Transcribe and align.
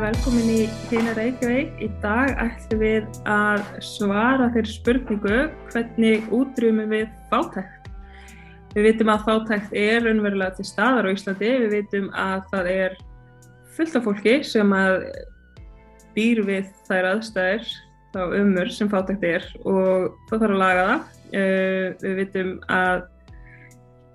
verið 0.00 0.16
velkomin 0.16 0.48
í 0.48 0.60
Hina 0.88 1.12
Reykjavík. 1.16 1.72
Í 1.84 1.88
dag 2.00 2.30
ætlum 2.40 2.80
við 2.80 3.06
að 3.28 3.64
svara 3.84 4.46
þeirr 4.54 4.68
spurningu 4.70 5.38
hvernig 5.72 6.28
útrýmum 6.32 6.92
við 6.92 7.08
fátækt. 7.28 7.88
Við 8.72 8.86
vitum 8.86 9.10
að 9.12 9.26
fátækt 9.26 9.74
er 9.76 10.06
unverulega 10.08 10.56
til 10.56 10.64
staðar 10.68 11.08
á 11.10 11.12
Íslandi. 11.12 11.50
Við 11.64 11.74
vitum 11.74 12.06
að 12.16 12.46
það 12.52 12.70
er 12.72 12.96
fullt 13.76 13.98
af 13.98 14.06
fólki 14.06 14.36
sem 14.46 14.72
býr 16.14 16.40
við 16.48 16.70
þær 16.88 17.08
aðstæðir 17.10 17.66
þá 18.14 18.22
umur 18.38 18.72
sem 18.72 18.92
fátækt 18.92 19.26
er 19.28 19.50
og 19.64 20.06
þá 20.30 20.36
þarf 20.38 20.46
að 20.46 20.62
laga 20.62 20.86
það. 20.86 21.10
Uh, 21.30 21.84
við 22.06 22.16
vitum 22.22 22.54
að 22.72 23.04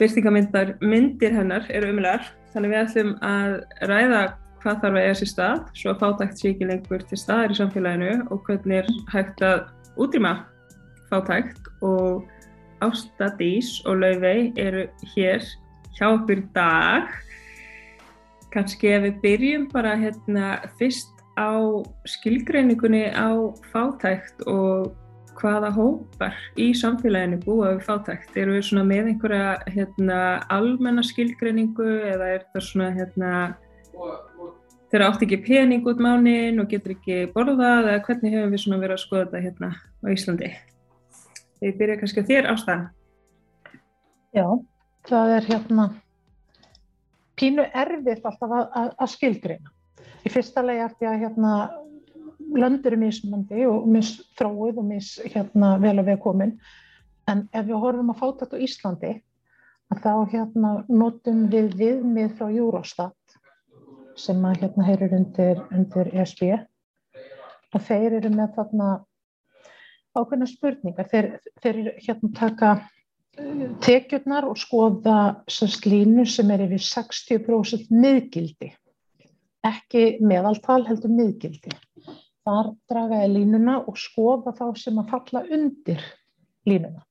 byrtingamindar 0.02 0.74
myndir 0.82 1.38
hennar 1.38 1.70
eru 1.70 1.94
umlegar 1.94 2.26
þannig 2.56 2.74
við 2.74 2.82
ætlum 2.82 3.14
að 3.24 3.54
ræða 3.92 4.24
hvað 4.66 4.80
þarf 4.82 4.98
að 4.98 5.04
eiga 5.04 5.18
sér 5.20 5.30
stað 5.30 5.66
svo 5.78 5.92
að 5.92 6.00
fátækt 6.02 6.40
sé 6.42 6.52
ekki 6.52 6.70
lengur 6.70 7.04
til 7.06 7.20
staðar 7.22 7.54
í 7.54 7.58
samfélaginu 7.60 8.14
og 8.34 8.42
hvernig 8.48 8.82
er 8.82 8.90
hægt 9.14 9.44
að 9.46 9.68
útrýma 10.02 10.34
fátækt 11.12 11.70
og 11.86 12.26
Ásta 12.84 13.30
Dís 13.38 13.78
og 13.86 14.02
Laufey 14.02 14.50
eru 14.60 14.88
hér 15.14 15.46
hjá 15.96 16.08
okkur 16.10 16.42
dag 16.58 17.14
kannski 18.56 18.96
ef 18.96 19.06
við 19.06 19.22
byrjum 19.24 19.70
bara 19.72 19.96
hérna 20.00 20.58
fyrst 20.80 21.14
á 21.38 21.54
skilgreiningunni 22.10 23.12
á 23.14 23.54
fátækt 23.72 24.48
og 24.50 24.96
hvaða 25.36 25.70
hópar 25.76 26.36
í 26.56 26.70
samfélaginu 26.78 27.42
búa 27.44 27.74
við 27.76 27.84
fátækt? 27.86 28.36
Eru 28.40 28.56
við 28.56 28.66
svona 28.70 28.86
með 28.88 29.12
einhverja 29.12 29.50
hérna, 29.68 30.20
almenna 30.54 31.04
skilgreiningu 31.04 31.88
eða 32.14 32.30
er 32.38 32.46
það 32.54 32.68
svona 32.70 32.90
hérna, 32.96 33.32
þeirra 34.92 35.10
átt 35.10 35.26
ekki 35.26 35.42
pening 35.44 35.88
út 35.90 36.02
mánin 36.04 36.62
og 36.62 36.70
getur 36.72 36.96
ekki 36.96 37.26
borðað 37.34 37.90
eða 37.92 38.04
hvernig 38.08 38.36
hefur 38.36 38.54
við 38.54 38.64
svona 38.64 38.82
verið 38.84 38.98
að 38.98 39.04
skoða 39.04 39.26
þetta 39.26 39.44
hérna 39.46 39.72
á 39.76 40.08
Íslandi? 40.14 40.52
Þegar 41.60 41.78
byrja 41.80 42.00
kannski 42.02 42.24
á 42.24 42.30
þér 42.30 42.50
ástæðan. 42.54 42.90
Já, 44.36 44.48
það 45.10 45.34
er 45.38 45.50
hérna 45.50 45.88
pínu 47.40 47.66
erfitt 47.72 48.28
alltaf 48.28 48.52
að, 48.52 48.68
að, 48.82 48.92
að 49.00 49.12
skilgreina. 49.16 49.74
Í 50.26 50.32
fyrsta 50.32 50.64
legi 50.66 50.86
er 50.86 51.12
að 51.12 51.22
hérna 51.24 51.54
löndur 52.56 52.96
er 52.96 53.02
mismandi 53.02 53.66
og 53.68 53.86
misþróið 53.90 54.82
og 54.82 54.90
mis 54.90 55.16
hérna 55.34 55.76
vel 55.82 55.96
að 55.98 56.12
við 56.12 56.20
komin 56.24 56.58
en 57.32 57.46
ef 57.52 57.66
við 57.66 57.82
horfum 57.82 58.12
að 58.14 58.20
fáta 58.22 58.46
þetta 58.46 58.60
á 58.60 58.66
Íslandi 58.68 59.14
þá 59.96 60.14
hérna 60.32 60.72
notum 60.90 61.46
við 61.52 61.74
viðmið 61.80 62.36
frá 62.38 62.50
Eurostat 62.50 63.25
sem 64.20 64.48
að 64.48 64.64
hérna 64.64 64.88
heyrir 64.88 65.14
undir, 65.16 65.62
undir 65.76 66.10
ESB 66.16 66.48
og 67.76 67.84
þeir 67.84 68.18
eru 68.22 68.32
með 68.32 68.54
þarna 68.56 68.90
ákveðna 70.16 70.48
spurningar. 70.48 71.08
Þeir, 71.12 71.30
þeir 71.64 71.80
hérna 72.06 72.32
taka 72.38 72.72
uh, 72.80 73.66
tekjurnar 73.84 74.48
og 74.48 74.60
skoða 74.60 75.18
línu 75.86 76.26
sem 76.30 76.52
er 76.56 76.66
yfir 76.68 76.86
60% 76.88 77.92
miðgildi. 77.92 78.72
Ekki 79.66 80.06
meðaltal 80.24 80.84
heldur 80.88 81.12
miðgildi. 81.12 81.74
Þar 82.46 82.76
draga 82.92 83.24
ég 83.24 83.34
línuna 83.34 83.80
og 83.90 83.98
skoða 83.98 84.54
þá 84.56 84.68
sem 84.78 85.02
að 85.02 85.12
falla 85.12 85.42
undir 85.50 86.04
línuna. 86.70 87.02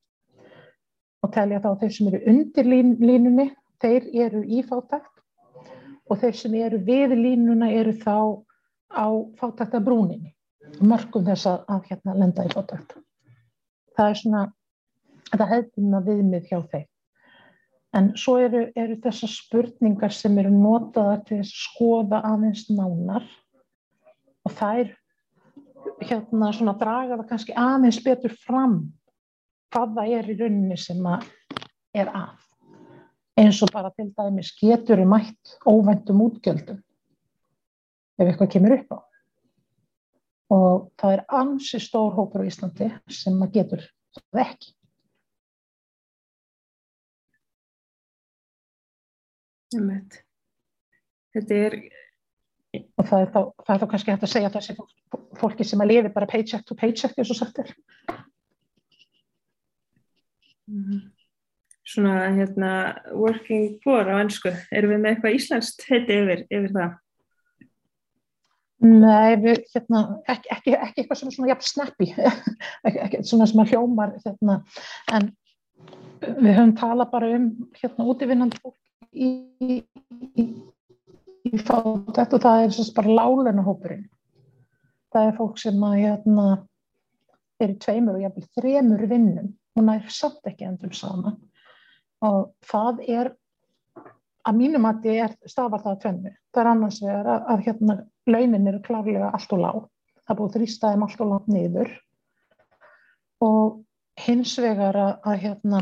Og 1.24 1.32
telja 1.34 1.60
þá 1.64 1.72
þeir 1.80 1.92
sem 1.96 2.08
eru 2.10 2.20
undir 2.30 2.68
lín, 2.68 2.94
línunni, 3.00 3.48
þeir 3.82 4.06
eru 4.26 4.44
í 4.46 4.62
fátækt 4.64 5.13
og 6.10 6.20
þeir 6.20 6.38
sem 6.38 6.56
eru 6.60 6.80
við 6.84 7.14
línuna 7.18 7.70
eru 7.72 7.94
þá 8.00 8.16
á 8.94 9.06
fátæktabrúninni, 9.40 10.34
mörgum 10.80 11.24
þess 11.26 11.48
að, 11.50 11.62
að 11.68 11.86
hérna 11.90 12.16
lenda 12.18 12.46
í 12.46 12.52
fátækt. 12.52 12.96
Það 13.94 14.10
er 14.10 14.20
svona, 14.20 14.42
þetta 15.30 15.48
hefðum 15.52 15.96
að 15.98 16.10
viðmið 16.10 16.50
hjá 16.50 16.58
þeim. 16.72 16.90
En 17.94 18.10
svo 18.18 18.36
eru, 18.42 18.64
eru 18.74 18.96
þessar 19.02 19.30
spurningar 19.30 20.14
sem 20.14 20.38
eru 20.42 20.50
notaðar 20.50 21.22
til 21.28 21.38
að 21.44 21.50
skoða 21.52 22.20
aðeins 22.26 22.66
nánar 22.74 23.26
og 24.44 24.54
þær 24.58 24.90
hérna 26.02 26.50
svona 26.56 26.74
draga 26.80 27.20
það 27.20 27.28
kannski 27.30 27.54
aðeins 27.58 28.00
betur 28.02 28.34
fram 28.44 28.80
hvað 29.74 29.94
það 29.98 30.16
er 30.18 30.30
í 30.30 30.36
rauninni 30.40 30.78
sem 30.80 31.06
að 31.06 31.28
er 31.94 32.10
að 32.10 32.42
eins 33.40 33.62
og 33.62 33.72
bara 33.74 33.90
til 33.96 34.12
dæmis 34.14 34.52
getur 34.60 35.02
um 35.02 35.10
mætt 35.14 35.56
óvendum 35.66 36.22
útgjöldum 36.26 36.78
ef 38.18 38.28
eitthvað 38.28 38.52
kemur 38.54 38.76
upp 38.78 38.94
á. 38.94 38.98
Og 40.54 40.92
það 41.00 41.16
er 41.16 41.24
ansi 41.40 41.80
stór 41.82 42.14
hópur 42.14 42.44
á 42.44 42.48
Íslandi 42.48 42.90
sem 43.10 43.42
að 43.42 43.54
getur 43.58 43.82
það 44.30 44.42
ekki. 44.44 44.74
Þetta 51.34 51.54
er 51.66 51.78
og 52.98 53.06
það 53.06 53.20
er 53.24 53.28
þá, 53.34 53.40
það 53.66 53.74
er 53.74 53.80
þá 53.80 53.88
kannski 53.90 54.12
hægt 54.12 54.26
að 54.26 54.32
segja 54.32 54.52
þessi 54.54 54.74
fólki 55.40 55.66
sem 55.66 55.82
að 55.82 55.90
lifi 55.90 56.14
bara 56.14 56.30
paycheck 56.30 56.64
to 56.66 56.76
paycheck 56.78 57.18
eins 57.18 57.30
og 57.34 57.38
sagt 57.38 57.58
er. 57.62 57.74
Mhm. 60.70 61.13
Svona 61.84 62.30
hérna 62.32 62.72
working 63.12 63.78
poor 63.84 64.08
á 64.08 64.16
ennsku 64.16 64.52
erum 64.72 64.94
við 64.94 65.00
með 65.02 65.10
eitthvað 65.10 65.38
íslenskt 65.38 65.84
heiti 65.90 66.16
yfir, 66.16 66.44
yfir 66.48 66.70
það? 66.72 66.94
Nei, 68.84 69.36
við, 69.40 69.60
hérna, 69.72 70.00
ekki, 70.28 70.50
ekki, 70.52 70.74
ekki 70.76 71.02
eitthvað 71.02 71.20
sem 71.20 71.28
er 71.30 71.36
svona 71.36 71.50
jafn 71.52 71.68
snappi 71.68 72.08
ekki, 72.88 73.20
svona 73.24 73.48
sem 73.48 73.62
að 73.62 73.72
hljómar 73.72 74.14
hérna, 74.24 74.58
en 75.12 75.30
við 76.24 76.56
höfum 76.56 76.74
talað 76.80 77.12
bara 77.12 77.30
um 77.36 77.50
hérna 77.78 78.08
útífinnandi 78.12 78.60
fólk 78.64 78.80
í, 79.12 79.30
í 80.40 80.48
í 81.44 81.60
fátækt 81.60 82.36
og 82.36 82.44
það 82.44 82.62
er 82.64 82.74
svo 82.74 82.84
bara 82.96 83.16
lálunahópurinn. 83.18 84.06
Það 85.14 85.28
er 85.28 85.36
fólk 85.38 85.58
sem 85.60 85.82
að 85.86 85.96
hérna 86.00 86.46
er 87.62 87.74
í 87.74 87.80
tveimur 87.80 88.18
og 88.18 88.24
jafnvel 88.24 88.46
þremur 88.58 89.04
vinnum 89.10 89.50
og 89.78 89.86
nær 89.86 90.08
samt 90.12 90.48
ekki 90.50 90.66
endur 90.68 90.94
saman 90.96 91.36
og 92.24 92.52
það 92.64 93.02
er 93.08 93.32
að 94.44 94.58
mínum 94.58 94.88
að 94.88 95.08
ég 95.08 95.24
er 95.24 95.32
stafar 95.48 95.82
það 95.82 95.94
að 95.94 96.02
tvennu. 96.04 96.32
Það 96.52 96.62
er 96.62 96.70
annars 96.70 97.00
vegar 97.02 97.30
að, 97.32 97.40
að 97.52 97.64
hérna 97.68 97.94
launin 98.30 98.70
eru 98.70 98.80
klárlega 98.84 99.32
allt 99.32 99.54
og 99.56 99.60
lág. 99.62 99.80
Það 100.24 100.38
búið 100.40 100.54
þrýstaðum 100.58 101.04
allt 101.06 101.20
og 101.20 101.30
lág 101.32 101.44
niður 101.52 101.90
og 103.44 103.66
hins 104.24 104.52
vegar 104.62 104.96
að, 104.96 105.12
að 105.26 105.36
hérna 105.42 105.78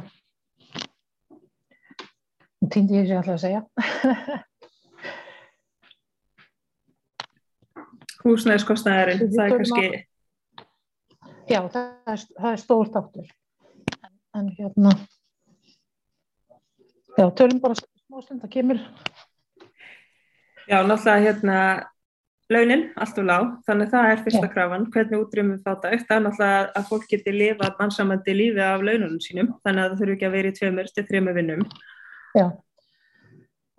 týndi 2.73 2.97
ég 2.97 3.07
sér 3.09 3.19
alltaf 3.21 3.37
að 3.37 3.43
segja 3.43 3.61
húsnæðiskostnæðarinn, 8.23 9.33
það 9.35 9.45
er 9.45 9.51
kannski 9.57 9.87
Já, 11.51 11.61
það 11.75 11.85
er, 12.15 12.21
það 12.39 12.51
er 12.53 12.61
stór 12.63 12.87
þáttur 12.95 13.29
en, 13.29 14.13
en 14.39 14.47
hérna 14.57 14.91
já, 17.19 17.27
tölum 17.39 17.61
bara 17.63 17.77
smástund, 17.79 18.43
það 18.43 18.53
kemur. 18.57 18.83
Já, 20.69 20.79
náttúrulega 20.87 21.25
hérna 21.27 21.59
launin, 22.53 22.85
allt 23.01 23.19
og 23.19 23.27
lág, 23.29 23.47
þannig 23.67 23.93
það 23.93 24.11
er 24.11 24.21
fyrsta 24.27 24.47
já. 24.47 24.53
krafan, 24.53 24.89
hvernig 24.93 25.23
útrýmum 25.23 25.57
við 25.57 25.63
þátt 25.67 25.87
það 25.87 26.17
er 26.17 26.25
náttúrulega 26.27 26.67
að 26.79 26.91
fólk 26.91 27.07
geti 27.11 27.35
lifa 27.35 27.71
mannsamandi 27.79 28.35
lífi 28.37 28.63
af 28.65 28.85
laununum 28.85 29.23
sínum, 29.25 29.55
þannig 29.65 29.85
að 29.85 29.95
það 29.95 30.03
þurfu 30.03 30.17
ekki 30.17 30.29
að 30.29 30.37
vera 30.37 30.53
í 30.53 30.57
tveimur 30.59 30.93
til 30.93 31.07
þreimur 31.09 31.39
vinnum. 31.39 31.65
Já, 32.37 32.47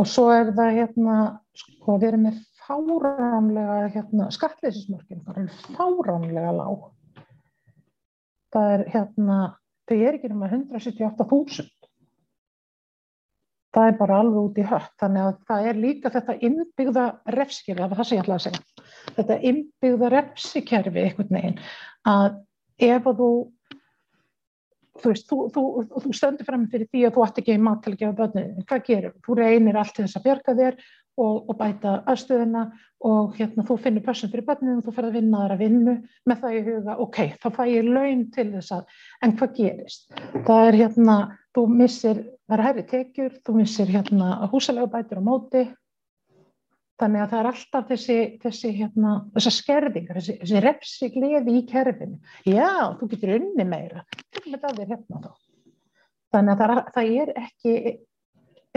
og 0.02 0.10
svo 0.10 0.28
er 0.34 0.52
það 0.58 0.78
hérna, 0.80 1.18
sko, 1.58 1.98
við 1.98 2.10
erum 2.10 2.28
með 2.28 2.42
fáránlega 2.64 3.80
hérna, 3.94 4.30
skattleysismörkin 4.34 5.24
það 5.28 5.42
er 5.44 5.54
fáránlega 5.78 6.56
lág. 6.58 6.90
Það 8.54 8.76
er 8.78 8.86
hérna 8.94 9.40
þau 9.90 9.98
er 9.98 10.18
ekki 10.18 10.32
um 10.32 10.46
að 10.46 10.58
178.000 10.60 11.83
það 13.74 13.90
er 13.90 13.98
bara 14.00 14.20
alveg 14.22 14.40
út 14.44 14.62
í 14.62 14.68
hött 14.70 14.94
þannig 15.02 15.28
að 15.28 15.36
það 15.50 15.68
er 15.70 15.82
líka 15.82 16.14
þetta 16.14 16.38
innbyggða 16.50 17.06
refskjörfi, 17.38 17.82
það 17.82 17.90
var 17.90 18.00
það 18.00 18.10
sem 18.10 18.18
ég 18.18 18.24
ætlaði 18.24 18.40
að 18.40 18.46
segja 18.48 19.16
þetta 19.18 19.40
innbyggða 19.52 20.14
refsikerfi 20.14 21.06
einhvern 21.08 21.38
veginn 21.38 21.60
að 22.14 22.40
ef 22.84 23.10
að 23.10 23.22
þú 23.24 23.32
þú 25.04 25.12
veist, 25.12 25.30
þú, 25.30 25.38
þú, 25.54 25.64
þú 26.04 26.16
stöndir 26.16 26.48
fram 26.48 26.66
fyrir 26.72 26.90
því 26.92 27.06
að 27.08 27.16
þú 27.16 27.24
ætti 27.26 27.44
ekki 27.44 27.56
mat 27.62 27.80
til 27.84 27.94
að 27.94 28.02
gefa 28.02 28.18
börnið, 28.20 28.50
hvað 28.70 28.84
gerir? 28.88 29.16
Þú 29.26 29.38
reynir 29.40 29.80
allt 29.80 29.96
til 29.96 30.06
þess 30.06 30.20
að 30.20 30.28
björga 30.28 30.56
þér 30.60 30.78
og, 31.24 31.36
og 31.50 31.58
bæta 31.60 31.94
aðstöðuna 32.10 32.64
og 33.10 33.38
hérna 33.38 33.66
þú 33.68 33.78
finnur 33.84 34.06
person 34.06 34.32
fyrir 34.34 34.48
börnið 34.48 34.80
og 34.80 34.86
þú 34.88 34.96
ferð 34.96 35.10
að 35.10 35.18
vinna 35.20 35.42
aðra 35.44 35.60
vinnu 35.60 35.96
með 36.30 36.44
það 36.44 36.58
í 36.58 36.62
huga, 36.70 36.98
ok, 37.06 37.20
þá 37.42 37.48
fæ 37.58 37.64
ég 37.72 37.90
laun 37.90 38.24
til 38.36 38.48
þess 38.54 38.76
að, 38.78 39.00
en 39.26 39.36
hvað 39.40 39.58
gerist? 39.60 40.08
Það 40.48 40.70
er 40.70 40.80
hérna, 40.84 41.18
þú 41.58 41.66
missir, 41.74 42.24
það 42.54 42.60
er 42.60 42.66
hæri 42.68 42.84
tekjur, 42.90 43.40
þú 43.44 43.56
missir 43.58 43.90
hérna 43.90 44.36
húsalega 44.52 44.92
bætur 44.94 45.22
á 45.22 45.24
móti 45.26 45.64
Þannig 47.02 47.24
að 47.24 47.32
það 47.32 47.40
er 47.40 47.48
alltaf 47.50 47.88
þessi, 47.90 48.16
þessi 48.44 48.72
hérna, 48.78 49.14
þessar 49.34 49.54
skerðingar, 49.56 50.18
þessi, 50.20 50.36
þessi 50.44 50.60
repsi 50.62 51.10
gleði 51.12 51.56
í 51.58 51.62
kerfinu. 51.68 52.20
Já, 52.48 52.70
þú 53.00 53.08
getur 53.12 53.34
unni 53.40 53.66
meira. 53.68 54.04
Þér 54.38 54.84
hérna. 54.92 55.34
Þannig 56.34 56.54
að 56.54 56.62
það 56.62 56.74
er, 56.76 56.84
það 56.94 57.16
er 57.24 57.32
ekki 57.42 57.74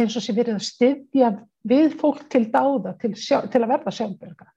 eins 0.01 0.17
og 0.17 0.25
sem 0.25 0.37
verið 0.37 0.57
að 0.57 0.67
styðja 0.67 1.31
við 1.69 1.97
fólk 2.01 2.25
til 2.33 2.43
dáða, 2.53 2.97
til, 3.03 3.13
sjá, 3.21 3.39
til 3.53 3.63
að 3.63 3.73
verða 3.75 3.95
sjálfberga. 3.99 4.49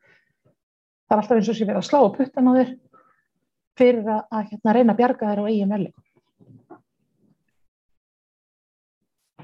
Það 1.09 1.15
er 1.15 1.21
alltaf 1.23 1.37
eins 1.37 1.51
og 1.51 1.59
sem 1.59 1.69
verið 1.69 1.81
að 1.83 1.89
slá 1.89 2.01
puttan 2.15 2.49
á 2.49 2.53
þér 2.59 2.73
fyrir 3.79 4.11
að 4.15 4.49
hérna, 4.53 4.75
reyna 4.75 4.95
að 4.95 5.01
bjarga 5.03 5.29
þér 5.29 5.43
á 5.43 5.49
eigin 5.51 5.75
velingum. 5.75 6.08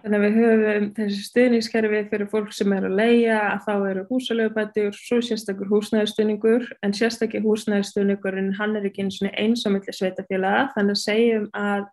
Þannig 0.05 0.19
að 0.19 0.25
við 0.25 0.35
höfum 0.37 0.83
þessi 0.93 1.21
stuðningskerfi 1.25 1.99
fyrir 2.11 2.27
fólk 2.29 2.51
sem 2.53 2.73
er 2.75 2.83
að 2.85 2.99
leia, 2.99 3.37
að 3.55 3.63
þá 3.65 3.71
eru 3.89 4.01
húsalöfubættur, 4.11 4.91
svo 4.93 5.17
sérstakur 5.25 5.71
húsnæðisstuðningur, 5.71 6.67
en 6.85 6.93
sérstakir 6.93 7.41
húsnæðisstuðningurinn 7.41 8.51
hann 8.59 8.77
er 8.77 8.85
ekki 8.85 9.01
eins 9.01 9.17
og 9.25 9.33
eins 9.33 9.65
á 9.65 9.73
milli 9.73 9.95
sveitafélaga, 9.97 10.67
þannig 10.75 10.93
að 10.93 11.01
segjum 11.01 11.47
að 11.57 11.87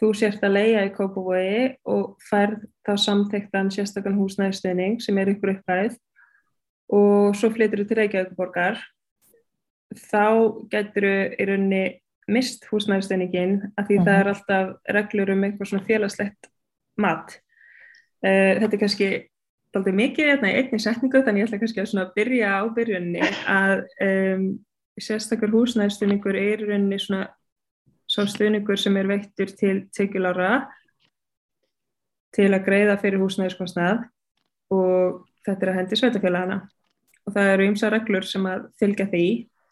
þú 0.00 0.10
sért 0.16 0.44
að 0.46 0.54
leia 0.56 0.84
í 0.86 0.92
Kópavogi 0.94 1.64
og 1.90 2.14
færð 2.28 2.62
þá 2.86 2.92
samþektan 3.04 3.72
sérstakann 3.74 4.20
húsnæðistöðning 4.20 5.00
sem 5.04 5.18
er 5.20 5.32
ykkur 5.34 5.56
uppæð 5.56 5.98
og 6.96 7.36
svo 7.38 7.50
flytur 7.54 7.82
þú 7.82 7.88
til 7.90 7.98
Reykjavík-borgar 8.00 8.80
þá 10.06 10.24
getur 10.72 11.08
þú 11.08 11.12
í 11.34 11.48
rauninni 11.50 11.82
mist 12.30 12.64
húsnæðistöðningin 12.70 13.58
af 13.74 13.90
því 13.90 13.98
uh 13.98 14.00
-huh. 14.00 14.06
það 14.06 14.14
mhm. 14.14 14.20
er 14.20 14.32
alltaf 14.32 14.94
reglur 14.96 15.30
um 15.34 15.44
eitthvað 15.44 15.68
svona 15.68 15.88
félagslegt 15.90 16.49
mat. 17.02 17.36
Uh, 18.20 18.60
þetta 18.60 18.74
er 18.74 18.82
kannski 18.84 19.10
aldrei 19.76 19.94
mikið 19.94 20.32
hérna 20.32 20.50
í 20.50 20.56
einni 20.58 20.80
setningu 20.82 21.22
þannig 21.22 21.44
ég 21.44 21.48
ætla 21.48 21.60
kannski 21.62 21.84
að 22.02 22.14
byrja 22.16 22.54
á 22.58 22.62
byrjunni 22.74 23.28
að 23.48 23.84
um, 24.06 24.48
sérstakar 25.00 25.52
húsnæðistöðningur 25.54 26.38
er 26.38 26.64
rauninni 26.66 26.98
svona 27.00 27.28
sá 28.10 28.24
stuðningur 28.26 28.78
sem 28.80 28.96
er 28.98 29.08
veittur 29.08 29.52
til 29.54 29.76
tekjulára 29.94 30.66
til 32.34 32.50
að 32.50 32.64
greiða 32.66 32.98
fyrir 33.02 33.22
húsnæðiskostnað 33.22 34.04
og 34.74 35.22
þetta 35.46 35.66
er 35.66 35.72
að 35.72 35.78
hendi 35.80 35.98
sveitafélagana 35.98 36.58
og 37.26 37.34
það 37.36 37.52
eru 37.54 37.68
ymsa 37.70 37.90
reglur 37.94 38.26
sem 38.26 38.46
að 38.50 38.66
fylgja 38.80 39.06
því 39.10 39.26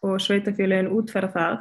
og 0.07 0.23
sveitafélagin 0.23 0.93
útferða 0.95 1.33
það 1.35 1.59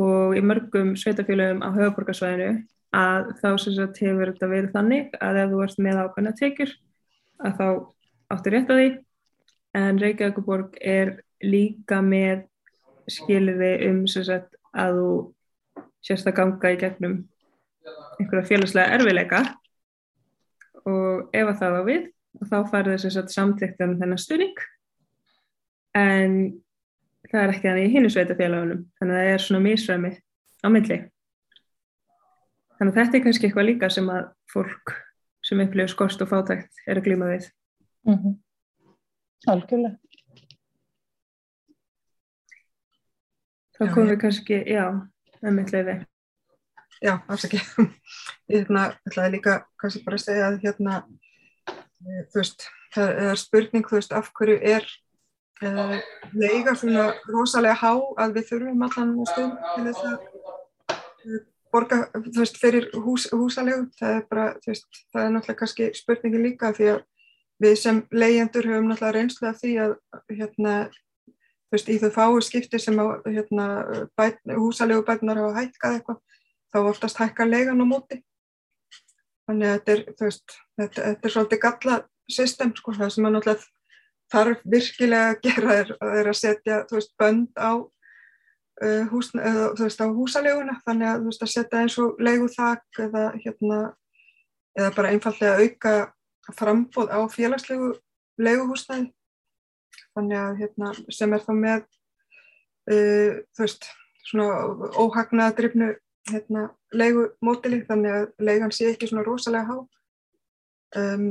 og 0.00 0.38
í 0.38 0.42
mörgum 0.46 0.94
sveitafélagum 0.98 1.64
á 1.66 1.68
höfuborgarsvæðinu 1.74 2.52
að 2.96 3.32
þá 3.38 3.48
sem 3.62 3.74
sagt 3.76 4.00
hefur 4.02 4.32
þetta 4.32 4.50
verið 4.50 4.72
þannig 4.74 5.18
að 5.22 5.40
ef 5.44 5.50
þú 5.52 5.62
ert 5.64 5.82
með 5.86 6.00
ákvæmna 6.04 6.32
tekjur 6.38 6.72
að 7.40 7.58
þá 7.60 7.66
áttu 8.34 8.52
rétt 8.52 8.70
að 8.70 8.80
því. 8.80 8.88
En 9.78 10.00
Reykjavíkuborg 10.02 10.78
er 10.82 11.12
líka 11.46 12.00
með 12.02 12.46
skiliði 13.10 13.70
um 13.88 14.00
sem 14.10 14.26
sagt 14.26 14.56
að 14.74 14.98
þú 14.98 15.12
sérst 16.06 16.30
að 16.30 16.36
ganga 16.40 16.72
í 16.72 16.80
gegnum 16.80 17.16
einhverja 18.20 18.48
félagslega 18.48 18.96
erfileika 18.98 19.44
og 20.88 21.30
ef 21.36 21.46
að 21.46 21.60
það 21.60 21.76
var 21.76 21.86
við 21.86 22.10
þá 22.50 22.58
farið 22.72 23.04
þess 23.04 23.20
að 23.20 23.32
samtækta 23.34 23.86
um 23.86 23.96
þennan 24.00 24.22
stuðning. 24.22 24.66
En 25.98 26.36
það 27.30 27.40
er 27.42 27.54
ekki 27.54 27.68
þannig 27.68 27.86
í 27.86 27.94
hinu 27.94 28.12
sveitafélagunum 28.12 28.84
þannig 28.98 29.16
að 29.16 29.22
það 29.22 29.32
er 29.32 29.46
svona 29.46 29.64
mísræmi 29.64 30.12
á 30.66 30.68
myndli 30.70 31.00
þannig 32.80 32.92
að 32.92 33.00
þetta 33.00 33.18
er 33.18 33.24
kannski 33.28 33.48
eitthvað 33.48 33.68
líka 33.68 33.90
sem 33.92 34.08
að 34.12 34.30
fólk 34.52 34.94
sem 35.44 35.60
upplifur 35.60 35.94
skorst 35.94 36.22
og 36.24 36.32
fátækt 36.32 36.84
er 36.86 37.00
að 37.00 37.06
glíma 37.06 37.30
við 37.30 37.50
mm 38.08 38.16
-hmm. 38.16 38.38
Algjörlega 39.48 39.96
Þá 43.80 43.94
komum 43.94 44.10
við 44.10 44.18
kannski, 44.20 44.56
já 44.68 44.84
með 45.40 45.54
mitt 45.56 45.70
leiði. 45.72 45.92
Já, 47.00 47.14
afsaki. 47.32 47.60
Ég 48.52 48.66
hérna, 48.66 48.90
ætlaði 49.08 49.38
líka 49.38 49.54
kannski 49.80 50.02
bara 50.04 50.18
að 50.18 50.24
segja 50.26 50.48
að 50.50 50.58
hérna, 50.66 50.96
eh, 51.70 52.26
þú 52.28 52.42
veist, 52.42 52.66
það 52.92 53.12
er 53.22 53.40
spurning, 53.40 53.86
þú 53.88 53.96
veist, 53.96 54.12
af 54.18 54.28
hverju 54.36 54.58
er 54.74 54.84
uh, 55.64 55.96
leiga 56.36 56.74
svona 56.76 57.06
rosalega 57.30 57.78
há 57.80 57.94
að 58.20 58.36
við 58.36 58.50
þurfum 58.50 58.84
allan 58.84 59.14
stund 59.30 59.64
til 59.70 59.86
þess 59.88 60.04
að 60.10 60.18
uh, 60.20 61.40
borga, 61.72 62.00
þú 62.14 62.38
veist, 62.42 62.58
fyrir 62.60 62.88
hús, 63.04 63.28
húsalegu. 63.34 63.86
Það 63.98 64.16
er 64.16 64.24
bara, 64.30 64.46
þú 64.62 64.72
veist, 64.72 64.88
það 65.12 65.22
er 65.24 65.32
náttúrulega 65.34 65.60
kannski 65.60 65.90
spurningi 65.96 66.42
líka 66.42 66.72
því 66.76 66.90
að 66.94 67.04
við 67.60 67.76
sem 67.76 68.02
leyendur 68.10 68.68
höfum 68.70 68.90
náttúrulega 68.90 69.16
reynslu 69.16 69.48
af 69.50 69.60
því 69.60 69.72
að 69.84 69.94
hérna 70.32 70.74
þú 71.70 71.76
veist, 71.76 71.90
í 71.90 71.98
þau 72.02 72.10
fáu 72.14 72.40
skipti 72.42 72.80
sem 72.82 72.98
að 72.98 73.28
hérna, 73.30 73.66
húsalegu 74.58 75.04
bætunar 75.06 75.38
hafa 75.38 75.60
hækkað 75.60 75.98
eitthvað, 75.98 76.16
þá 76.74 76.78
oftast 76.82 77.20
hækkar 77.22 77.50
leigan 77.50 77.82
á 77.82 77.86
móti. 77.86 78.18
Þannig 79.46 79.68
að 79.68 79.76
þetta 79.76 79.92
er, 79.94 80.02
þú 80.18 80.26
veist, 80.26 80.56
þetta, 80.80 81.04
þetta 81.04 81.28
er 81.28 81.34
svolítið 81.36 81.62
galla 81.62 82.00
system, 82.30 82.74
sko, 82.74 82.96
það 82.98 83.14
sem 83.14 83.28
að 83.28 83.36
náttúrulega 83.36 83.68
þarf 84.30 84.66
virkilega 84.74 85.30
að 85.30 85.40
gera 85.46 85.78
er, 85.84 85.94
er 86.10 86.32
að 86.32 86.38
setja, 86.40 86.82
þú 86.90 86.98
veist, 86.98 87.14
bönd 87.22 87.48
á, 87.54 87.70
hús, 89.10 89.30
eða, 89.36 89.70
þú 89.76 89.86
veist, 89.86 90.00
á 90.00 90.06
húsaleguna, 90.08 90.76
þannig 90.86 91.10
að, 91.10 91.24
veist, 91.28 91.42
að 91.44 91.52
setja 91.52 91.82
eins 91.82 91.96
og 92.00 92.20
leiguþak 92.22 93.00
eða, 93.06 93.24
hérna, 93.44 93.80
eða 94.78 94.92
bara 94.96 95.12
einfallega 95.12 95.60
auka 95.60 95.94
frambóð 96.56 97.12
á 97.12 97.20
félagslegu 97.30 97.92
leiguhúsnæði. 98.40 99.10
Þannig 100.16 100.40
að 100.40 100.60
hérna, 100.62 100.92
sem 101.12 101.34
er 101.34 101.44
þá 101.44 101.52
með 101.58 101.82
uh, 102.90 103.40
þú 103.54 103.64
veist 103.64 103.90
svona 104.30 104.88
óhagnaðadrifnu 105.00 105.92
hérna, 106.30 106.66
leigumótili 106.94 107.82
þannig 107.88 108.16
að 108.16 108.26
leigan 108.48 108.74
sé 108.74 108.90
ekki 108.92 109.10
svona 109.10 109.24
rosalega 109.26 109.68
há. 109.70 109.78
Um, 110.98 111.28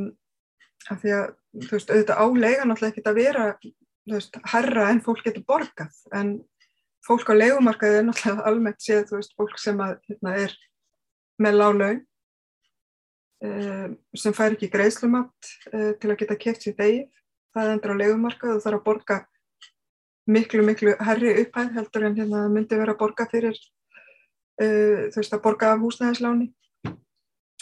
af 0.89 1.01
því 1.01 1.13
að 1.17 1.25
þú 1.65 1.73
veist 1.75 1.91
auðvitað 1.91 2.21
á 2.23 2.25
leigan 2.45 2.73
alltaf 2.73 2.89
ekki 2.91 3.03
að 3.09 3.19
vera 3.19 3.45
þú 3.59 4.15
veist 4.15 4.39
herra 4.53 4.87
en 4.93 5.01
fólk 5.05 5.25
getur 5.25 5.45
borgað. 5.47 5.99
En 6.15 6.37
fólk 7.07 7.31
á 7.31 7.33
leigumarkaði 7.35 8.01
er 8.01 8.05
náttúrulega 8.07 8.45
almennt 8.49 8.83
séð 8.83 9.07
þú 9.09 9.19
veist 9.19 9.35
fólk 9.39 9.57
sem 9.61 9.79
að 9.83 9.95
hérna, 10.09 10.35
er 10.45 10.55
með 11.39 11.57
lág 11.59 11.79
laun 11.79 12.01
um, 13.45 13.97
sem 14.17 14.35
fær 14.35 14.55
ekki 14.55 14.71
greiðslumatt 14.73 15.51
uh, 15.73 15.91
til 15.99 16.11
að 16.11 16.19
geta 16.23 16.39
keft 16.39 16.65
sér 16.65 16.77
degið 16.79 17.07
það 17.55 17.73
endur 17.73 17.95
á 17.95 18.01
legumarka 18.03 18.53
þú 18.53 18.63
þarf 18.65 18.79
að 18.79 18.87
borga 18.87 19.19
miklu, 20.29 20.63
miklu 20.65 20.95
herri 21.01 21.33
upphæð 21.43 21.75
heldur 21.77 22.07
en 22.07 22.17
hérna 22.19 22.45
myndi 22.51 22.77
vera 22.77 22.95
að 22.95 23.01
borga 23.01 23.27
fyrir 23.31 23.57
uh, 23.57 25.09
þú 25.09 25.21
veist 25.21 25.35
að 25.35 25.43
borga 25.45 25.73
af 25.73 25.83
húsnæðisláni. 25.83 26.51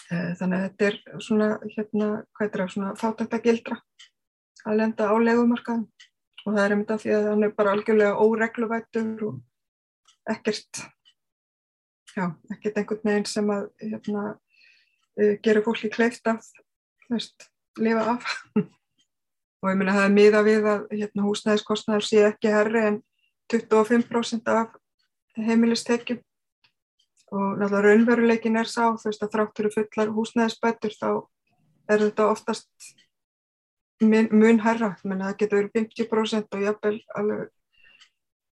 Uh, 0.07 0.31
þannig 0.39 0.57
að 0.57 0.65
þetta 0.65 0.87
er 0.87 0.99
svona 1.23 1.47
hérna, 1.73 2.09
hvað 2.37 2.47
er 2.47 2.61
það, 2.61 2.69
svona 2.73 2.91
fátæktagildra 2.99 3.79
að 4.67 4.77
lenda 4.81 5.09
á 5.11 5.15
legumarkaðum 5.19 5.87
og 6.47 6.53
það 6.55 6.63
er 6.63 6.73
einmitt 6.73 6.93
af 6.93 7.01
því 7.03 7.13
að 7.17 7.25
hann 7.27 7.43
er 7.43 7.55
bara 7.57 7.73
algjörlega 7.75 8.23
óregluvættur 8.23 9.25
og 9.27 10.31
ekkert 10.31 10.83
já, 12.15 12.29
ekkert 12.53 12.79
einhvern 12.79 13.03
veginn 13.09 13.27
sem 13.27 13.51
að 13.51 13.67
hérna, 13.83 14.23
uh, 15.19 15.33
gera 15.43 15.63
fólki 15.65 15.91
kleift 15.91 16.23
þú 16.23 16.37
veist, 17.11 17.49
lifa 17.79 18.15
af. 18.15 18.33
Og 19.57 19.71
ég 19.71 19.77
minna 19.79 19.93
að 19.95 19.97
það 19.97 20.07
er 20.07 20.13
miða 20.13 20.41
við 20.45 20.65
að 20.69 20.81
hérna, 20.91 21.23
húsnæðiskostnæður 21.25 22.05
sé 22.05 22.19
ekki 22.27 22.51
herri 22.53 22.83
en 22.91 22.99
25% 23.49 24.51
af 24.53 24.75
heimilistekjum. 25.47 26.19
Og 27.33 27.57
náttúrulega 27.57 27.81
raunveruleikin 27.87 28.59
er 28.61 28.69
sá 28.69 28.93
þú 28.93 29.09
veist 29.09 29.25
að 29.25 29.33
þráttur 29.33 29.69
fullar 29.73 30.13
húsnæðisbætur 30.15 30.93
þá 30.93 31.09
er 31.89 32.03
þetta 32.05 32.29
oftast 32.31 32.69
mun, 34.03 34.27
mun 34.31 34.59
herra 34.63 34.95
menn 35.03 35.21
að 35.21 35.31
það 35.31 35.39
getur 35.41 35.61
verið 35.61 35.77
50% 35.79 36.57
og 36.57 36.65
jafnvel 36.65 36.97
alveg 37.19 37.47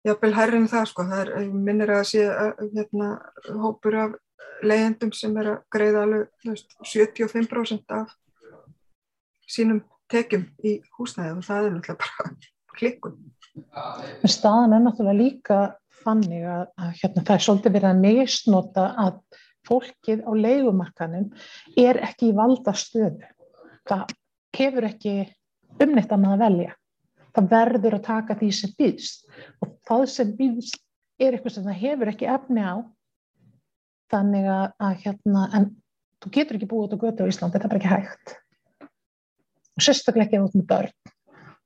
jafnvel 0.07 0.33
herri 0.37 0.59
en 0.59 0.69
það 0.71 0.89
sko 0.91 1.05
það 1.09 1.21
er 1.25 1.51
minnir 1.53 1.93
að 1.93 2.05
sé 2.11 2.25
að, 2.31 2.63
hérna, 2.75 3.09
hópur 3.63 3.99
af 3.99 4.17
leyendum 4.63 5.11
sem 5.15 5.35
er 5.39 5.53
að 5.53 5.59
greiða 5.73 6.05
alveg 6.05 6.47
veist, 6.47 6.75
75% 6.83 7.95
af 7.95 8.15
sínum 9.49 9.83
tekjum 10.11 10.47
í 10.65 10.79
húsnæði 10.97 11.35
og 11.35 11.45
það 11.47 11.67
er 11.67 11.75
náttúrulega 11.75 11.99
bara 12.05 12.31
klikkun. 12.79 13.19
Staðan 14.23 14.75
er 14.75 14.83
náttúrulega 14.85 15.19
líka 15.19 15.59
fannig 15.99 16.45
að, 16.47 16.65
að 16.79 16.91
hérna, 17.01 17.25
það 17.27 17.35
er 17.35 17.45
svolítið 17.45 17.75
verið 17.75 17.89
að 17.89 18.03
neysnota 18.05 18.85
að 19.03 19.19
fólkið 19.67 20.23
á 20.23 20.31
leikumarkanum 20.39 21.27
er 21.77 21.99
ekki 22.07 22.31
í 22.31 22.37
valda 22.37 22.73
stöðu. 22.77 23.27
Það 23.89 24.13
hefur 24.57 24.87
ekki 24.89 25.15
umnætt 25.83 26.13
að 26.13 26.23
maður 26.23 26.43
velja. 26.45 26.75
Það 27.35 27.49
verður 27.53 27.97
að 27.99 28.05
taka 28.07 28.37
því 28.39 28.49
sem 28.57 28.75
býðst. 28.79 29.27
Og 29.61 29.73
það 29.87 30.05
sem 30.13 30.31
býðst 30.39 30.79
er 31.19 31.35
eitthvað 31.35 31.55
sem 31.55 31.67
það 31.67 31.81
hefur 31.83 32.11
ekki 32.13 32.29
efni 32.33 32.65
á. 32.65 32.75
Þannig 34.09 34.49
að, 34.49 34.67
að 34.81 35.01
hérna, 35.05 35.45
en 35.53 35.69
þú 36.23 36.31
getur 36.35 36.57
ekki 36.57 36.69
búið 36.69 36.85
út 36.87 36.95
á 36.97 37.03
götu 37.03 37.25
á 37.25 37.29
Íslandi, 37.29 37.55
þetta 37.55 37.67
er 37.67 37.73
bara 37.73 37.81
ekki 37.81 37.93
hægt. 37.93 38.35
Og 39.77 39.85
sérstaklega 39.85 40.25
ekki 40.25 40.41
út 40.43 40.55
með 40.57 40.69
börn. 40.71 40.95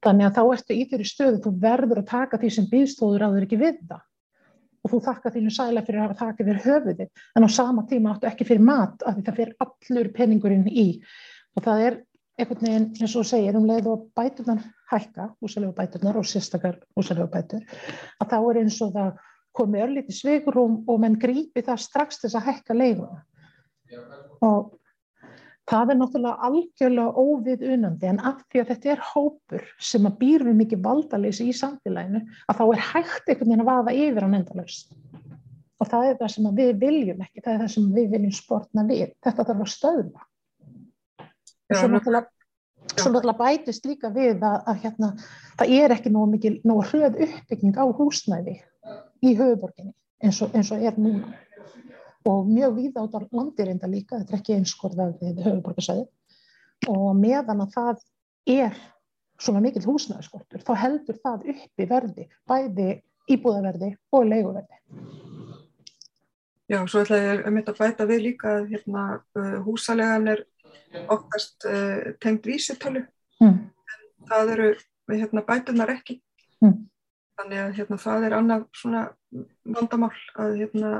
Þannig 0.03 0.27
að 0.27 0.35
þá 0.35 0.41
ertu 0.57 0.75
í 0.75 0.87
þeirri 0.89 1.05
stöðu, 1.07 1.37
þú 1.45 1.53
verður 1.63 2.01
að 2.01 2.09
taka 2.09 2.39
því 2.41 2.49
sem 2.51 2.65
býðstóður 2.71 3.23
að 3.23 3.37
þau 3.37 3.45
ekki 3.45 3.61
við 3.61 3.77
það. 3.87 4.01
Og 4.83 4.91
þú 4.91 4.99
þakka 5.05 5.31
þínu 5.31 5.53
sæla 5.55 5.83
fyrir 5.87 6.01
að 6.01 6.09
hafa 6.09 6.19
þakkið 6.19 6.49
þér 6.49 6.63
höfuði 6.65 7.05
en 7.07 7.45
á 7.47 7.49
sama 7.55 7.85
tíma 7.87 8.11
áttu 8.11 8.27
ekki 8.27 8.47
fyrir 8.49 8.65
mat 8.67 9.05
af 9.07 9.15
því 9.15 9.23
það 9.29 9.37
fyrir 9.37 9.53
allur 9.63 10.09
peningurinn 10.17 10.65
í. 10.67 10.87
Og 11.55 11.63
það 11.63 11.83
er 11.85 11.99
einhvern 12.39 12.65
veginn 12.65 12.87
eins 12.99 13.15
og 13.19 13.27
segir 13.29 13.57
um 13.57 13.67
leið 13.69 13.89
og 13.91 14.07
bæturnar 14.17 14.63
hækka, 14.91 15.29
húsalegu 15.41 15.75
bæturnar 15.77 16.17
og 16.17 16.27
sérstakar 16.29 16.79
húsalegu 16.97 17.29
bætur 17.33 17.65
að 18.19 18.31
þá 18.33 18.37
er 18.39 18.61
eins 18.63 18.79
og 18.81 18.93
það 18.95 19.11
komi 19.53 19.83
örlíti 19.85 20.15
sveigurum 20.17 20.79
og 20.89 21.01
menn 21.03 21.19
grípi 21.21 21.61
það 21.65 21.83
strax 21.85 22.23
þess 22.23 22.39
að 22.39 22.47
hækka 22.49 22.77
leiguna 22.77 23.21
og 24.41 24.73
Það 25.71 25.91
er 25.93 25.95
náttúrulega 25.95 26.47
algjörlega 26.47 27.21
óvið 27.23 27.61
unandi 27.71 28.07
en 28.09 28.17
af 28.27 28.41
því 28.51 28.59
að 28.59 28.71
þetta 28.73 28.89
er 28.91 29.03
hópur 29.13 29.69
sem 29.79 30.09
að 30.09 30.17
býr 30.19 30.43
við 30.43 30.57
mikið 30.59 30.81
valdaleysi 30.83 31.45
í 31.47 31.53
samfélaginu 31.55 32.19
að 32.51 32.57
þá 32.59 32.63
er 32.65 32.81
hægt 32.89 33.31
einhvern 33.31 33.53
veginn 33.53 33.63
að 33.63 33.69
vaða 33.69 33.93
yfir 33.95 34.27
á 34.27 34.29
nendalöst. 34.33 34.91
Og 35.79 35.89
það 35.93 36.09
er 36.09 36.19
það 36.19 36.33
sem 36.33 36.49
við 36.57 36.73
viljum 36.81 37.23
ekki, 37.23 37.43
það 37.45 37.53
er 37.53 37.63
það 37.63 37.71
sem 37.77 37.87
við 37.95 38.11
viljum 38.11 38.35
sportna 38.35 38.85
við. 38.89 39.07
Þetta 39.23 39.47
þarf 39.47 39.63
að 39.63 39.71
stöðla. 39.77 40.27
Og 41.71 41.79
svo 41.79 41.89
náttúrulega, 41.91 42.27
svo 42.95 43.11
náttúrulega 43.11 43.39
bætist 43.39 43.87
líka 43.87 44.11
við 44.13 44.43
að, 44.43 44.59
að 44.69 44.79
hérna, 44.83 45.11
það 45.59 45.75
er 45.79 45.95
ekki 45.95 46.13
nógu 46.13 46.31
mikið, 46.33 46.57
nógu 46.67 46.87
hröð 46.91 47.19
uppbygging 47.27 47.79
á 47.79 47.85
húsnæði 47.99 48.57
í 49.23 49.35
höfuborginni 49.39 49.93
eins 50.23 50.41
og, 50.43 50.53
eins 50.55 50.71
og 50.73 50.83
er 50.83 50.99
núna. 50.99 51.33
Og 52.27 52.47
mjög 52.47 52.77
víð 52.77 52.99
át 53.01 53.15
á 53.15 53.19
landireinda 53.35 53.87
líka, 53.91 54.19
þetta 54.21 54.35
er 54.35 54.39
ekki 54.39 54.57
einskorðað 54.57 55.15
við 55.21 55.41
höfuborgarsæði 55.43 56.05
og 56.91 57.09
meðan 57.15 57.63
að 57.63 57.73
það 57.75 58.03
er 58.53 58.79
svona 59.39 59.61
mikill 59.63 59.85
húsnæðiskortur, 59.87 60.63
þá 60.63 60.73
heldur 60.83 61.19
það 61.23 61.49
uppi 61.53 61.87
verði, 61.89 62.25
bæði 62.47 62.87
íbúðaverði 63.31 63.93
og 64.13 64.25
leiguverði. 64.27 64.79
Já, 66.71 66.79
svo 66.87 67.03
ætla 67.03 67.19
ég 67.19 67.43
að 67.43 67.55
mynda 67.55 67.73
að 67.73 67.79
bæta 67.83 68.07
við 68.07 68.21
líka 68.29 68.57
að 68.57 68.69
hérna, 68.71 69.03
uh, 69.37 69.57
húsalegan 69.65 70.31
er 70.31 70.43
oftast 71.07 71.65
uh, 71.69 72.13
tengd 72.23 72.45
vísitölu, 72.47 73.05
mm. 73.41 73.59
en 73.95 74.27
það 74.29 74.53
eru 74.55 74.69
hérna, 75.11 75.45
bætunar 75.47 75.93
ekki. 75.93 76.19
Mm. 76.63 76.83
Þannig 77.39 77.63
að 77.63 77.77
hérna, 77.79 77.97
það 77.97 78.27
er 78.27 78.37
annað 78.37 78.67
svona 78.77 79.05
vandamál 79.65 80.13
að 80.39 80.59
hérna, 80.61 80.91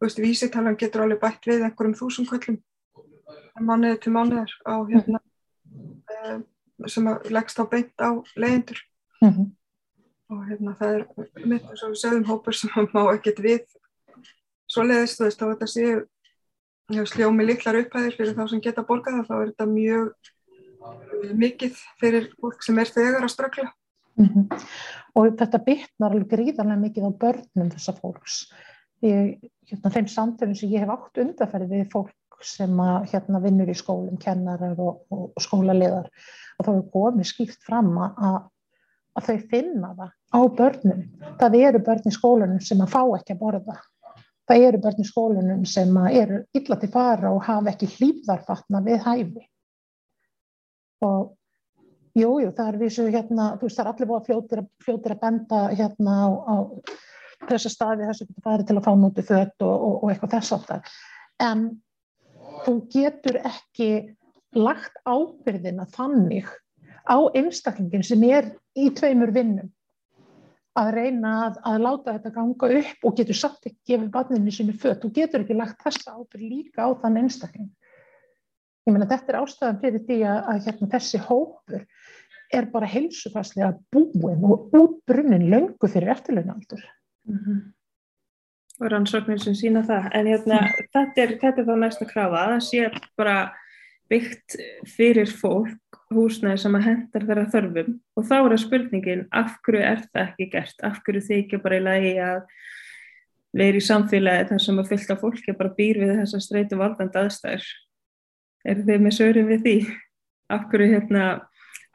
vísitalan 0.00 0.78
getur 0.78 1.04
alveg 1.04 1.20
bætt 1.22 1.46
við 1.46 1.66
einhverjum 1.66 1.98
þúsund 1.98 2.30
kvöllum 2.30 2.62
mánuði 3.60 3.98
til 4.02 4.12
mánuðar 4.14 4.52
á 4.64 4.74
hérna 4.88 5.20
mm. 5.20 5.90
um, 6.32 6.88
sem 6.88 7.08
að 7.10 7.28
leggst 7.34 7.60
á 7.60 7.64
beint 7.68 7.94
á 8.00 8.10
leyendur 8.36 8.80
mm 9.20 9.30
-hmm. 9.30 9.46
og 10.32 10.46
hérna 10.48 10.76
það 10.80 10.94
er 10.94 11.06
mitt 11.46 11.68
eins 11.68 11.82
og 11.82 11.92
við 11.92 12.02
sögum 12.02 12.24
hópur 12.24 12.54
sem 12.54 12.70
má 12.94 13.02
ekkert 13.14 13.40
við 13.40 13.66
svo 14.66 14.82
leiðist 14.82 15.20
þú 15.20 15.24
veist 15.24 15.40
þá 15.40 15.46
þetta 15.52 15.66
séu 15.66 16.06
sljómi 17.12 17.46
liklar 17.46 17.80
upphæðir 17.82 18.16
fyrir 18.18 18.36
þá 18.38 18.44
sem 18.50 18.62
geta 18.64 18.86
borgað 18.88 19.22
þá 19.28 19.34
er 19.38 19.52
þetta 19.52 19.68
mjög 19.70 20.10
uh, 20.82 21.30
mikið 21.44 21.78
fyrir 22.00 22.28
fólk 22.40 22.66
sem 22.66 22.82
er 22.82 22.92
þegar 22.92 23.26
að 23.26 23.34
strökla 23.34 23.68
mm 24.20 24.28
-hmm. 24.28 24.66
og 25.18 25.32
þetta 25.40 25.64
bytnar 25.68 26.16
alveg 26.16 26.30
gríðarlega 26.34 26.84
mikið 26.86 27.08
á 27.08 27.12
börnum 27.24 27.72
þessa 27.76 27.96
fólks 28.00 28.42
ég, 29.02 29.38
hérna, 29.70 29.94
þeim 29.94 30.08
samtöfum 30.10 30.56
sem 30.58 30.72
ég 30.72 30.84
hef 30.84 30.92
átt 30.94 31.22
undarferði 31.22 31.82
við 31.82 31.88
fólk 31.92 32.18
sem 32.42 32.80
að, 32.82 33.06
hérna, 33.12 33.40
vinnur 33.42 33.70
í 33.70 33.76
skólum, 33.76 34.18
kennarar 34.22 34.78
og, 34.82 35.04
og, 35.14 35.30
skólaliðar 35.42 36.08
og 36.58 36.66
þá 36.66 36.72
er 36.72 36.82
komið 36.94 37.28
skýrt 37.30 37.62
fram 37.66 37.92
að, 38.02 38.40
að 39.18 39.28
þau 39.28 39.46
finna 39.52 39.92
það 39.98 40.12
á 40.32 40.40
börnum. 40.58 41.02
Það 41.40 41.58
eru 41.60 41.82
börn 41.86 42.08
í 42.08 42.14
skólunum 42.14 42.60
sem 42.64 42.82
að 42.82 42.94
fá 42.94 43.02
ekki 43.18 43.36
að 43.36 43.42
borða. 43.42 43.78
Það 43.78 43.91
eru 44.56 44.80
börn 44.82 45.02
í 45.02 45.06
skólunum 45.06 45.62
sem 45.68 45.94
eru 46.10 46.42
illa 46.56 46.78
til 46.80 46.90
fara 46.92 47.30
og 47.32 47.44
hafa 47.46 47.72
ekki 47.72 47.90
hlýfðarfatna 47.96 48.82
við 48.86 49.06
hæfi. 49.06 49.46
Og 51.02 51.32
jújú, 52.18 52.44
jú, 52.44 52.52
það 52.56 52.68
er 52.68 52.80
vísu 52.80 53.06
hérna, 53.08 53.52
þú 53.58 53.68
veist 53.68 53.78
það 53.78 53.84
er 53.84 53.92
allir 53.92 54.10
búið 54.10 54.28
fljótir, 54.28 54.64
fljótir 54.84 55.14
að 55.16 55.22
benda 55.24 55.62
hérna 55.72 56.16
á, 56.22 56.28
á 56.28 56.54
þessa 57.48 57.72
staði 57.72 58.08
þess 58.08 58.22
að 58.22 58.28
geta 58.30 58.46
farið 58.46 58.68
til 58.68 58.76
að 58.78 58.86
fá 58.86 58.92
núti 58.98 59.26
þött 59.26 59.66
og, 59.66 59.72
og, 59.72 59.94
og 60.02 60.12
eitthvað 60.12 60.34
þess 60.36 60.56
aftar. 60.58 60.96
En 61.42 61.64
þú 62.66 62.74
getur 62.92 63.40
ekki 63.48 63.90
lagt 64.58 64.98
ábyrðina 65.08 65.88
þannig 65.94 66.50
á 67.08 67.18
einstaklingin 67.34 68.04
sem 68.06 68.22
er 68.28 68.52
í 68.78 68.90
tveimur 68.94 69.32
vinnum 69.34 69.72
að 70.78 70.90
reyna 70.96 71.32
að, 71.46 71.58
að 71.68 71.82
láta 71.84 72.14
þetta 72.16 72.32
ganga 72.36 72.68
upp 72.80 73.06
og 73.08 73.16
getur 73.18 73.36
satt 73.36 73.68
ekki 73.68 73.92
gefið 73.92 74.08
barninu 74.14 74.54
sinu 74.54 74.74
fött. 74.76 75.02
Þú 75.02 75.10
getur 75.18 75.44
ekki 75.44 75.56
lagt 75.58 75.84
þessa 75.84 76.16
ábyrð 76.16 76.48
líka 76.48 76.86
á 76.86 76.90
þann 77.02 77.20
einstakling. 77.22 77.68
Ég 78.86 78.94
meina 78.94 79.08
þetta 79.10 79.32
er 79.32 79.38
ástæðan 79.42 79.82
fyrir 79.82 80.04
því 80.08 80.18
að, 80.26 80.40
að 80.50 80.64
hérna, 80.66 80.88
þessi 80.94 81.20
hópur 81.28 81.84
er 82.52 82.66
bara 82.72 82.88
heilsufarslega 82.90 83.76
búin 83.94 84.42
og 84.48 84.74
útbrunnin 84.76 85.46
löngu 85.52 85.88
fyrir 85.88 86.12
eftirlunaldur. 86.16 86.82
Mm 87.28 87.38
-hmm. 87.38 87.60
Og 88.80 88.90
rannsóknir 88.90 89.38
sem 89.38 89.54
sína 89.54 89.82
það. 89.86 90.08
En 90.12 90.26
hérna, 90.26 90.60
mm. 90.60 90.88
þetta, 90.92 91.22
er, 91.22 91.38
þetta 91.38 91.60
er 91.60 91.66
þá 91.66 91.76
næsta 91.78 92.04
krafa. 92.04 92.46
Það 92.50 92.62
sé 92.66 92.90
bara 93.16 93.36
byggt 94.10 94.56
fyrir 94.96 95.30
fólk 95.30 96.01
húsnæði 96.16 96.60
sem 96.62 96.76
að 96.78 96.86
hendar 96.88 97.26
þeirra 97.28 97.44
þörfum 97.52 97.94
og 98.16 98.26
þá 98.28 98.34
er 98.38 98.52
það 98.52 98.62
spurningin 98.64 99.24
af 99.40 99.54
hverju 99.64 99.82
er 99.88 100.04
það 100.08 100.22
ekki 100.26 100.48
gert? 100.52 100.84
Af 100.86 101.00
hverju 101.06 101.22
þykja 101.28 101.62
bara 101.62 101.78
í 101.78 101.84
lagi 101.86 102.12
að 102.22 102.42
vera 103.62 103.78
í 103.80 103.86
samfélagi 103.86 104.50
þar 104.50 104.62
sem 104.66 104.82
að 104.82 104.92
fylgta 104.92 105.16
fólki 105.20 105.56
bara 105.58 105.74
býr 105.78 106.02
við 106.02 106.14
þessa 106.20 106.42
streytu 106.42 106.78
valdand 106.80 107.18
aðstæður? 107.22 107.66
Er 108.62 108.84
þið 108.86 109.02
með 109.06 109.16
sögurum 109.18 109.50
við 109.50 109.66
því? 109.66 109.76
Af 110.52 110.68
hverju, 110.70 110.92
hérna, 110.92 111.24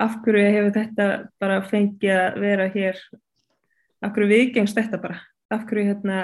af 0.02 0.20
hverju 0.26 0.52
hefur 0.58 0.76
þetta 0.76 1.08
bara 1.42 1.62
fengið 1.70 2.18
að 2.18 2.42
vera 2.44 2.68
hér 2.74 3.02
af 4.04 4.14
hverju 4.14 4.30
viðgengst 4.34 4.78
þetta 4.78 5.00
bara 5.02 5.22
af 5.54 5.64
hverju, 5.70 5.88
hérna, 5.92 6.20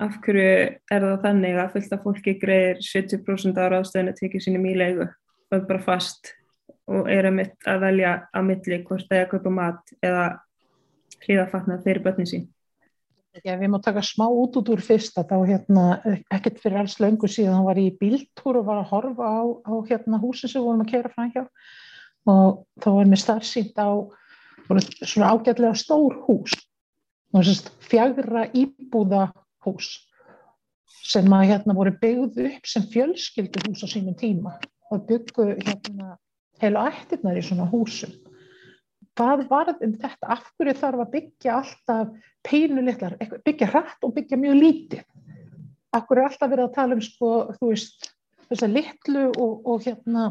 af 0.00 0.18
hverju 0.24 0.50
er 0.90 1.06
það 1.06 1.24
þannig 1.24 1.60
að 1.60 1.72
fullt 1.76 1.94
af 1.94 2.04
fólki 2.04 2.36
greiðir 2.40 2.82
70% 2.84 3.60
ára 3.60 3.80
ástöðinu 3.80 4.14
að 4.14 4.20
tekja 4.20 4.44
sínum 4.46 4.68
í 4.68 4.76
leigu 4.78 5.06
og 5.06 5.66
bara 5.68 5.82
fast 5.84 6.34
og 6.88 7.10
er 7.10 7.28
að, 7.28 7.36
mitt, 7.36 7.58
að 7.68 7.84
velja 7.84 8.14
að 8.32 8.46
milli 8.48 8.80
hvort 8.86 9.10
það 9.10 9.18
er 9.18 9.26
að 9.26 9.34
kaupa 9.34 9.52
mat 9.58 9.92
eða 10.00 10.24
hliðafatna 11.20 11.78
fyrir 11.84 12.02
börnin 12.04 12.28
sín. 12.30 12.48
Já, 13.44 13.54
við 13.54 13.68
máum 13.70 13.82
taka 13.82 14.02
smá 14.02 14.24
út 14.26 14.56
út 14.58 14.72
úr 14.72 14.80
fyrsta. 14.82 15.22
Þá 15.22 15.36
hérna, 15.46 15.84
ekkert 16.34 16.58
fyrir 16.62 16.80
alls 16.80 16.96
löngu 16.98 17.28
síðan 17.30 17.60
hann 17.60 17.68
var 17.68 17.78
í 17.78 17.86
bíltúr 18.00 18.58
og 18.58 18.66
var 18.66 18.80
að 18.80 18.90
horfa 18.90 19.28
á, 19.30 19.40
á 19.70 19.72
hérna 19.86 20.18
húsin 20.18 20.50
sem 20.50 20.58
við 20.58 20.66
vorum 20.66 20.82
að 20.82 20.90
kera 20.90 21.12
fram 21.14 21.30
hjá. 21.30 21.44
Og 22.30 22.64
þá 22.82 22.88
var 22.96 23.10
mér 23.12 23.22
starfsýnt 23.22 23.78
á 23.78 23.90
svona 25.04 25.30
ágætlega 25.30 25.78
stór 25.78 26.18
hús. 26.26 26.56
Fjagra 27.86 28.48
íbúða 28.50 29.28
hús 29.62 29.92
sem 31.06 31.30
að 31.34 31.52
hérna 31.52 31.76
voru 31.78 31.94
byggðu 32.02 32.48
upp 32.50 32.66
sem 32.66 32.82
fjölskylduhús 32.90 33.86
á 33.86 33.88
sínum 33.94 34.18
tíma. 34.18 34.56
Og 34.90 35.06
byggu 35.06 35.52
hérna 35.54 36.16
heilu 36.60 36.84
ættirnar 36.90 37.38
í 37.38 37.44
svona 37.44 37.68
húsum. 37.70 38.12
Hvað 39.18 39.46
var 39.50 39.72
um 39.74 39.96
þetta? 40.00 40.28
Af 40.32 40.46
hverju 40.56 40.76
þarf 40.80 41.02
að 41.04 41.12
byggja 41.14 41.56
alltaf 41.58 42.30
peinu 42.46 42.84
litlar, 42.86 43.16
byggja 43.44 43.68
hratt 43.72 44.06
og 44.06 44.14
byggja 44.16 44.38
mjög 44.40 44.56
lítið? 44.60 45.04
Af 45.96 46.06
hverju 46.06 46.22
er 46.22 46.30
alltaf 46.30 46.52
verið 46.52 46.66
að 46.68 46.74
tala 46.78 46.96
um 46.96 47.04
sko, 47.04 47.32
þú 47.58 47.72
veist, 47.72 48.10
þess 48.50 48.66
að 48.66 48.76
litlu 48.78 49.26
og, 49.30 49.52
og 49.66 49.84
hérna 49.86 50.26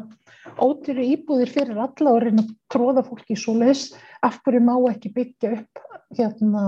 ótyru 0.59 1.05
íbúðir 1.13 1.51
fyrir 1.53 1.79
alla 1.79 2.13
og 2.13 2.21
reyna 2.23 2.43
að 2.45 2.53
tróða 2.71 3.05
fólki 3.07 3.37
svo 3.37 3.55
leis, 3.59 3.89
af 4.25 4.39
hverju 4.43 4.63
má 4.63 4.75
ekki 4.91 5.13
byggja 5.15 5.53
upp 5.59 5.83
hérna 6.17 6.65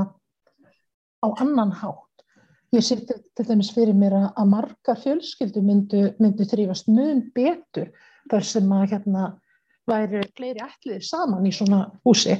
á 1.21 1.27
annan 1.41 1.73
hátt. 1.81 2.07
Ég 2.71 2.85
sé 2.87 2.95
til, 3.03 3.19
dæmis 3.43 3.71
fyrir 3.75 3.95
mér 3.97 4.13
að 4.31 4.47
margar 4.47 4.99
fjölskyldu 5.01 5.63
myndu, 5.65 6.03
myndu 6.23 6.47
þrýfast 6.47 6.87
mun 6.91 7.25
betur 7.35 7.89
þar 8.31 8.45
sem 8.47 8.69
að 8.71 8.93
hérna 8.93 9.25
væri 9.89 10.23
fleiri 10.37 10.63
ætlið 10.65 11.05
saman 11.05 11.47
í 11.47 11.53
svona 11.55 11.83
húsi. 12.05 12.37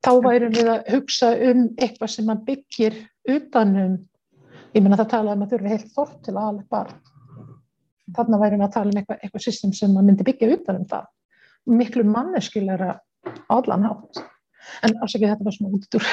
Þá 0.00 0.10
værum 0.24 0.54
við 0.56 0.70
að 0.72 0.90
hugsa 0.94 1.30
um 1.50 1.66
eitthvað 1.76 2.12
sem 2.14 2.32
að 2.32 2.44
byggir 2.48 2.98
utanum, 3.28 3.98
ég 4.72 4.82
menna 4.82 4.98
það 5.02 5.12
talaði 5.14 5.38
um 5.38 5.46
að 5.46 5.54
þurfi 5.54 5.72
heilt 5.74 5.94
þort 5.96 6.18
til 6.24 6.36
aðalega 6.36 6.70
barn. 6.72 6.98
Þannig 8.16 8.42
værum 8.42 8.62
við 8.62 8.66
að 8.66 8.74
tala 8.76 8.92
um 8.92 9.00
eitthvað, 9.00 9.20
eitthvað 9.22 9.46
system 9.46 9.74
sem 9.76 9.96
að 9.96 10.08
myndi 10.08 10.26
byggja 10.26 10.52
utanum 10.56 10.86
það. 10.90 11.08
Miklu 11.70 12.06
manneskilæra 12.08 12.94
allan 13.52 13.84
hátt 13.86 14.22
en 14.86 14.96
afsakið 15.04 15.34
þetta 15.34 15.46
var 15.46 15.56
svona 15.56 15.76
út 15.76 15.98
úr 15.98 16.06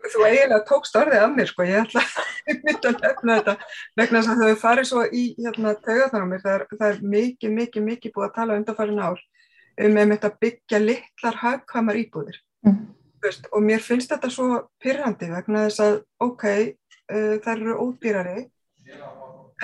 Þú 0.00 0.22
eiginlega 0.26 0.64
tókst 0.68 0.96
orðið 0.96 1.22
af 1.24 1.32
mér 1.36 1.48
sko, 1.50 1.64
ég 1.68 1.82
ætla 1.84 2.00
að 2.48 2.60
mynda 2.64 2.88
að 2.92 3.02
nefna 3.04 3.34
þetta 3.40 3.54
vegna 4.00 4.20
þess 4.22 4.30
að 4.32 4.44
þau 4.46 4.60
farið 4.62 4.88
svo 4.90 5.02
í 5.12 5.24
hérna, 5.38 5.74
taugaþanum 5.84 6.30
mér, 6.32 6.40
það 6.44 6.54
er, 6.56 6.64
það 6.78 6.86
er 6.94 7.02
mikið, 7.14 7.52
mikið, 7.58 7.84
mikið 7.90 8.14
búið 8.16 8.28
að 8.28 8.34
tala 8.38 8.56
undanfærin 8.60 9.02
ár 9.04 9.20
um 9.80 9.98
einmitt 10.02 10.24
að 10.26 10.38
byggja 10.44 10.80
litlar 10.84 11.42
hagkvæmar 11.44 12.00
íbúðir 12.04 12.40
Mm. 12.60 12.90
Veist, 13.24 13.46
og 13.56 13.62
mér 13.64 13.80
finnst 13.80 14.10
þetta 14.12 14.28
svo 14.32 14.46
pyrrandi 14.84 15.30
vegna 15.32 15.62
þess 15.64 15.80
að 15.80 15.94
ok, 16.20 16.42
uh, 17.08 17.36
þær 17.40 17.54
eru 17.62 17.76
ódýrari 17.86 18.42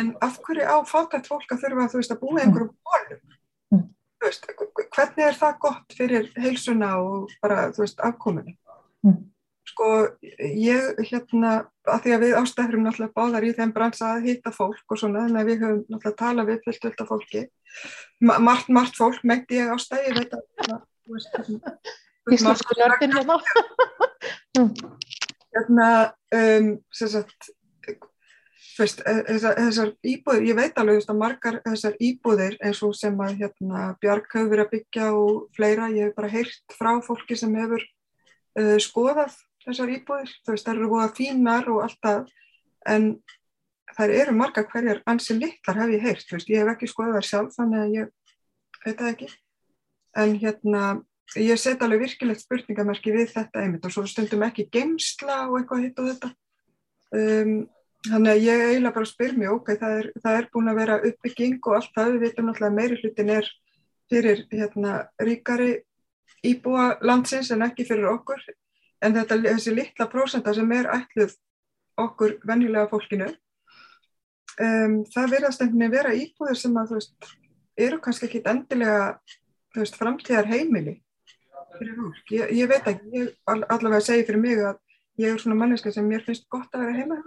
en 0.00 0.14
af 0.24 0.38
hverju 0.44 0.64
á 0.64 0.76
fátætt 0.88 1.28
fólk 1.28 1.52
að 1.52 1.60
þurfa 1.64 1.84
þú 1.92 2.00
veist, 2.00 2.14
að 2.14 2.20
búa 2.22 2.38
í 2.40 2.44
einhverjum 2.46 2.70
bólum 2.72 3.20
Mm. 3.72 3.82
veist, 4.24 4.48
hvernig 4.94 5.24
er 5.26 5.36
það 5.36 5.58
gott 5.60 5.92
fyrir 5.98 6.30
heilsuna 6.40 6.94
og 7.02 7.28
bara 7.42 7.68
þú 7.76 7.84
veist, 7.84 8.00
afkominni 8.00 8.56
Mm. 9.04 9.18
sko, 9.68 9.88
ég 10.54 11.00
hérna 11.10 11.52
að 11.86 12.02
því 12.04 12.14
að 12.14 12.22
við 12.24 12.34
ástæðurum 12.40 12.86
náttúrulega 12.86 13.16
báðar 13.16 13.46
í 13.46 13.52
þeim 13.56 13.72
bransa 13.74 14.12
að 14.14 14.28
hitta 14.30 14.52
fólk 14.54 14.94
og 14.94 15.00
svona 15.00 15.24
þannig 15.24 15.40
að 15.42 15.50
við 15.50 15.62
höfum 15.64 15.82
náttúrulega 15.86 16.20
talað 16.22 16.50
við 16.50 16.62
fullt 16.64 16.86
fullt 16.86 17.02
af 17.02 17.10
fólki 17.12 17.42
Ma 18.26 18.38
margt, 18.40 18.70
margt 18.72 18.96
fólk 18.96 19.20
meinti 19.28 19.58
ég 19.58 19.72
ástæði, 19.74 20.08
ég 20.08 20.16
veit 20.16 20.36
að 20.36 20.44
hérna, 20.60 20.78
þú 21.04 21.16
veist, 21.16 21.36
hérna, 21.36 21.74
Íslensku 22.32 22.78
nördin 22.80 23.16
hérna. 23.16 23.36
hérna 25.56 25.90
um, 26.40 26.72
sem 26.90 27.12
sagt 27.18 27.52
Veist, 28.76 28.98
þessar, 29.00 29.54
þessar 29.56 29.90
íbúðir, 30.04 30.42
ég 30.50 30.56
veit 30.58 30.78
alveg 30.80 30.98
veist, 30.98 31.08
að 31.08 31.20
margar 31.22 31.54
þessar 31.64 31.94
íbúðir 32.02 32.58
eins 32.60 32.82
og 32.84 32.92
sem 32.96 33.14
að 33.24 33.38
hérna, 33.40 33.84
Bjarg 34.02 34.26
hefur 34.34 34.50
verið 34.50 34.64
að 34.66 34.72
byggja 34.74 35.06
og 35.16 35.38
fleira, 35.56 35.86
ég 35.94 36.10
hef 36.10 36.16
bara 36.18 36.28
heyrt 36.28 36.76
frá 36.76 36.90
fólki 37.06 37.38
sem 37.40 37.54
hefur 37.56 37.80
uh, 38.60 38.76
skoðað 38.84 39.38
þessar 39.66 39.92
íbúðir, 39.96 40.32
þú 40.44 40.54
veist, 40.54 40.66
það 40.66 40.76
eru 40.76 40.90
búið 40.92 41.04
að 41.06 41.16
fínar 41.18 41.70
og 41.72 41.82
alltaf, 41.86 42.30
en 42.86 43.08
þær 43.96 44.14
eru 44.20 44.36
margar 44.36 44.68
hverjar 44.70 45.02
ansi 45.10 45.36
litlar 45.36 45.80
hef 45.82 45.92
ég 45.94 46.06
heyrt, 46.06 46.24
þú 46.28 46.38
veist, 46.38 46.52
ég 46.52 46.62
hef 46.62 46.72
ekki 46.72 46.90
skoðað 46.90 47.18
þær 47.18 47.28
sjálf, 47.30 47.54
þannig 47.58 47.82
að 47.82 47.94
ég 47.96 48.10
veit 48.86 48.98
það 48.98 49.12
ekki, 49.12 49.30
en 50.22 50.34
hérna, 50.42 50.82
ég 51.42 51.60
set 51.60 51.82
alveg 51.82 52.04
virkilegt 52.06 52.44
spurningamerki 52.44 53.14
við 53.14 53.32
þetta 53.34 53.62
einmitt 53.62 53.86
og 53.86 53.94
svo 53.94 54.06
stundum 54.08 54.44
ekki 54.46 54.68
geimsla 54.72 55.46
og 55.48 55.58
eitthvað 55.60 55.88
hitt 55.88 56.02
og 56.02 56.12
þetta. 56.12 56.36
Um, 57.16 57.56
Þannig 58.06 58.30
að 58.30 58.44
ég 58.44 58.60
eiginlega 58.68 58.94
bara 58.94 59.08
spyr 59.08 59.32
mér, 59.34 59.54
ok, 59.56 59.72
það 59.80 59.94
er, 60.00 60.08
það 60.22 60.36
er 60.38 60.48
búin 60.52 60.70
að 60.70 60.78
vera 60.78 60.98
uppbygging 61.08 61.56
og 61.58 61.76
allt 61.78 61.96
það, 61.96 62.12
við 62.12 62.24
veitum 62.26 62.46
náttúrulega 62.46 62.76
meiri 62.76 62.98
hlutin 63.00 63.32
er 63.34 63.48
fyrir 64.12 64.42
hérna, 64.52 64.92
ríkari 65.26 65.70
íbúa 66.46 66.84
landsins 67.06 67.50
en 67.54 67.64
ekki 67.66 67.86
fyrir 67.88 68.06
okkur, 68.12 68.44
en 69.06 69.16
þetta, 69.16 69.40
þessi 69.48 69.74
litla 69.74 70.08
prósenda 70.12 70.54
sem 70.56 70.76
er 70.76 70.90
ætluð 70.92 71.34
okkur 72.02 72.36
venjulega 72.46 72.90
fólkinu, 72.90 73.30
um, 74.60 75.00
það 75.14 75.32
verðast 75.32 75.62
einhvern 75.62 75.84
veginn 75.86 75.96
vera 75.96 76.14
íbúðir 76.18 76.60
sem 76.60 76.76
að, 76.76 76.92
þú 76.92 77.00
veist, 77.00 77.30
eru 77.86 78.00
kannski 78.04 78.28
ekki 78.28 78.44
endilega, 78.52 79.02
þú 79.74 79.84
veist, 79.84 80.00
framtíðar 80.00 80.50
heimili 80.52 80.98
fyrir 81.76 81.96
fólk. 82.00 82.32
Ég, 82.32 82.52
ég 82.56 82.70
veit 82.70 82.90
ekki, 82.90 83.12
ég 83.14 83.52
allavega 83.52 84.02
segi 84.04 84.26
fyrir 84.28 84.42
mig 84.42 84.60
að 84.64 84.82
ég 85.20 85.32
er 85.32 85.40
svona 85.40 85.58
manneska 85.58 85.92
sem 85.92 86.06
mér 86.08 86.24
finnst 86.26 86.48
gott 86.52 86.74
að 86.76 86.86
vera 86.86 87.00
heima 87.00 87.20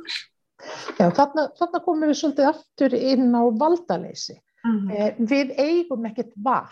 Já, 0.99 1.07
þarna, 1.15 1.45
þarna 1.55 1.79
komum 1.85 2.09
við 2.09 2.17
svolítið 2.19 2.49
aftur 2.49 2.95
inn 2.97 3.29
á 3.31 3.43
valdaleysi. 3.61 4.35
Mm 4.65 4.79
-hmm. 4.79 4.95
eh, 4.97 5.13
við 5.31 5.53
eigum 5.55 6.07
ekkert 6.09 6.33
val. 6.35 6.67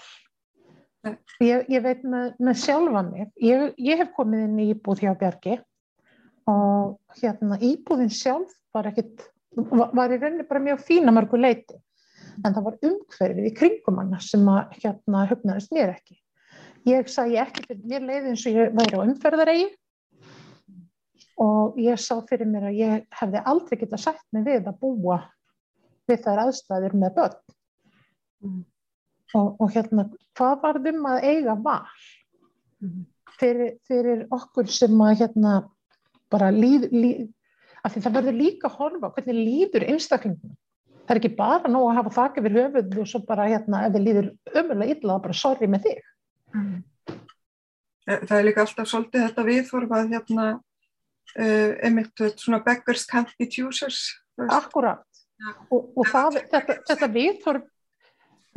Ég, 1.44 1.66
ég 1.70 1.82
veit 1.86 2.04
með, 2.08 2.30
með 2.42 2.60
sjálfa 2.64 3.02
mig, 3.08 3.32
ég, 3.44 3.74
ég 3.78 4.00
hef 4.02 4.14
komið 4.16 4.46
inn 4.48 4.62
í 4.64 4.70
íbúð 4.74 5.04
hjá 5.04 5.12
Bjarki 5.20 5.58
og 6.50 7.20
hérna 7.20 7.60
íbúðin 7.64 8.14
sjálf 8.14 8.54
var 8.76 8.90
ekkert, 8.90 9.28
var, 9.56 10.14
í 10.14 10.20
rauninni 10.20 10.48
bara 10.48 10.64
mjög 10.64 10.86
fína 10.88 11.14
mörgu 11.14 11.40
leiti. 11.40 11.78
En 12.46 12.54
það 12.54 12.64
var 12.68 12.78
umhverfið 12.86 13.50
í 13.50 13.54
kringum 13.58 14.00
hana 14.02 14.20
sem 14.22 14.46
að 14.52 14.78
hérna 14.84 15.26
hugnaðist 15.30 15.74
mér 15.74 15.96
ekki. 15.96 16.18
Ég 16.88 17.10
sagði 17.12 17.42
ekki 17.42 17.66
fyrir 17.66 17.90
mér 17.92 18.06
leið 18.08 18.30
eins 18.32 18.46
og 18.48 18.60
ég 18.62 18.76
væri 18.78 19.00
á 19.02 19.02
umferðaregi 19.04 19.68
og 21.44 21.78
ég 21.82 22.00
sá 22.02 22.16
fyrir 22.30 22.50
mér 22.50 22.70
að 22.70 22.80
ég 22.80 23.04
hefði 23.20 23.44
aldrei 23.52 23.80
getað 23.82 24.04
sætt 24.06 24.24
mig 24.34 24.46
við 24.48 24.70
að 24.70 24.80
búa 24.82 25.20
við 26.08 26.24
þær 26.24 26.44
aðstæður 26.46 26.96
með 26.98 27.16
börn 27.18 27.38
mm. 28.46 28.62
Og, 29.36 29.56
og 29.60 29.72
hérna 29.74 30.08
hvað 30.38 30.60
var 30.64 30.80
þum 30.86 31.08
að 31.12 31.26
eiga 31.28 31.56
val 31.64 31.82
mm. 32.84 33.02
fyrir, 33.40 33.74
fyrir 33.88 34.24
okkur 34.34 34.70
sem 34.72 35.02
að 35.04 35.24
hérna 35.24 35.58
bara 36.32 36.52
líð, 36.54 36.88
líð 36.92 37.26
af 37.84 37.94
því 37.94 38.04
það 38.06 38.18
verður 38.20 38.40
líka 38.42 38.70
að 38.70 38.80
horfa 38.82 39.12
hvernig 39.16 39.40
líður 39.40 39.88
einstaklingum 39.88 40.56
það 41.08 41.16
er 41.16 41.22
ekki 41.22 41.36
bara 41.38 41.72
nóg 41.72 41.88
að 41.90 42.00
hafa 42.02 42.14
þakka 42.18 42.44
við 42.46 42.60
höfuð 42.62 43.02
og 43.02 43.10
svo 43.10 43.24
bara 43.28 43.48
hérna 43.48 43.86
ef 43.88 43.96
þið 43.96 44.08
líður 44.08 44.30
ömulega 44.62 44.96
illa 44.98 45.20
bara 45.24 45.42
sorgi 45.42 45.72
með 45.72 45.88
þig 45.88 46.06
mm. 46.54 46.78
Það 48.08 48.38
er 48.38 48.46
líka 48.48 48.64
alltaf 48.64 48.88
svolítið 48.88 49.24
þetta 49.26 49.44
viðforfað 49.44 50.14
hérna 50.14 50.44
uh, 50.56 51.72
einmitt 51.84 52.22
svona 52.40 52.62
beggars 52.64 53.04
can't 53.10 53.34
be 53.40 53.48
choosers 53.52 54.06
Akkurat 54.38 55.04
ja. 55.42 55.56
og, 55.74 55.90
og 55.98 56.08
það, 56.08 56.38
þetta, 56.54 56.78
þetta 56.88 57.10
viðþorf 57.16 57.66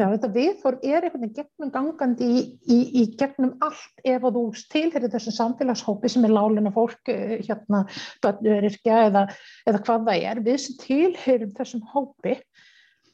já, 0.00 0.06
þetta 0.14 0.30
viðþorf 0.34 0.84
er 0.86 1.04
einhvern 1.04 1.24
veginn 1.24 1.36
gegnum 1.36 1.70
gangandi 1.74 2.26
í, 2.26 2.42
í, 2.64 2.78
í 3.02 3.04
gegnum 3.20 3.52
allt 3.64 4.02
ef 4.06 4.24
að 4.26 4.36
þú 4.38 4.44
tilherir 4.72 5.12
þessum 5.12 5.36
samfélagshópi 5.36 6.10
sem 6.12 6.26
er 6.26 6.34
láluna 6.34 6.72
fólk 6.74 7.10
hérna, 7.10 7.84
börnuryrkja 8.24 8.98
eða, 9.10 9.24
eða 9.68 9.82
hvað 9.86 10.08
það 10.08 10.26
er, 10.30 10.42
við 10.46 10.60
sem 10.64 10.78
tilherum 10.80 11.54
þessum 11.58 11.84
hópi 11.92 12.36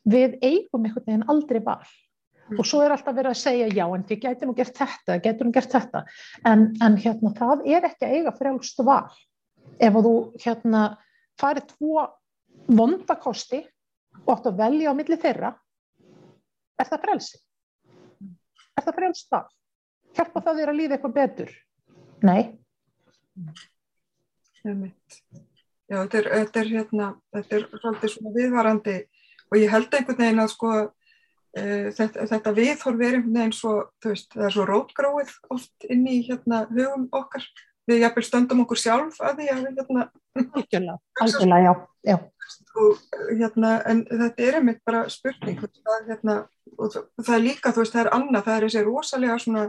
við 0.06 0.36
eigum 0.42 0.86
einhvern 0.86 1.08
veginn 1.08 1.30
aldrei 1.32 1.62
val. 1.66 1.80
Og 2.54 2.62
svo 2.62 2.84
er 2.84 2.92
alltaf 2.94 3.16
verið 3.16 3.32
að 3.32 3.40
segja 3.40 3.70
já 3.74 3.84
en 3.90 4.04
þið 4.06 4.20
getur 4.22 4.50
nú 4.50 4.54
gert 4.54 4.76
þetta, 4.78 5.18
getur 5.24 5.48
nú 5.48 5.54
gert 5.56 5.72
þetta. 5.72 6.04
En, 6.46 6.68
en 6.84 6.98
hérna 7.02 7.32
það 7.34 7.64
er 7.66 7.88
ekki 7.88 8.06
að 8.06 8.14
eiga 8.20 8.34
frjálst 8.36 8.82
val. 8.86 9.08
Ef 9.82 9.98
þú 10.06 10.14
hérna 10.44 10.82
farið 11.40 11.72
tvo 11.72 12.04
vondakosti 12.70 13.64
og 14.22 14.36
átt 14.36 14.46
að 14.52 14.60
velja 14.62 14.94
á 14.94 14.98
milli 14.98 15.18
þeirra 15.20 15.50
er 16.80 16.90
það 16.90 17.04
frelsi? 17.06 17.38
Er 18.76 18.84
það 18.84 18.98
frelst 19.00 19.30
val 19.32 19.46
hjálpa 20.16 20.42
það 20.44 20.60
þér 20.60 20.72
að 20.72 20.78
líða 20.80 20.96
eitthvað 20.96 21.16
betur? 21.16 21.50
Nei. 22.24 22.42
Já, 25.86 25.96
þetta 26.00 26.18
er, 26.18 26.28
þetta 26.32 26.60
er 26.62 26.70
hérna 26.72 27.08
þetta 27.36 27.58
er 27.58 27.66
svolítið 27.70 28.12
svona 28.14 28.32
viðvarandi 28.34 28.96
og 29.46 29.58
ég 29.60 29.70
held 29.70 29.92
einhvern 29.94 30.18
veginn 30.22 30.42
að 30.42 30.52
sko 30.54 30.72
uh, 30.80 31.86
þetta, 31.98 32.26
þetta 32.32 32.54
viðhorf 32.56 33.04
er 33.04 33.18
einhvern 33.18 33.36
veginn 33.36 33.54
svo, 33.54 33.74
þú 34.02 34.14
veist, 34.14 34.32
það 34.34 34.48
er 34.48 34.56
svo 34.56 34.66
rótgróið 34.72 35.34
oft 35.54 35.88
inn 35.92 36.04
í 36.10 36.18
hérna 36.26 36.64
hugum 36.72 37.06
okkar 37.14 37.46
við 37.86 38.02
jafnvel 38.02 38.24
stöndum 38.26 38.62
okkur 38.64 38.80
sjálf 38.80 39.20
að 39.22 39.40
því 39.40 39.48
að 39.52 39.62
hérna 39.66 40.06
algjörlega, 40.36 40.96
algjörlega, 41.22 41.62
já, 41.64 41.72
já. 42.10 42.16
Og, 42.76 43.02
hérna, 43.30 43.72
en 43.88 44.04
þetta 44.10 44.46
er 44.46 44.58
einmitt 44.58 44.82
bara 44.86 45.06
spurning 45.10 45.58
það, 45.62 46.08
hérna, 46.10 46.36
og 46.76 46.96
það 46.96 47.34
er 47.38 47.44
líka, 47.46 47.72
þú 47.72 47.82
veist, 47.82 47.94
það 47.96 48.02
er 48.04 48.12
annað 48.18 48.48
það 48.48 48.56
er 48.56 48.66
þessi 48.66 48.84
rosalega 48.86 49.38
svona 49.42 49.64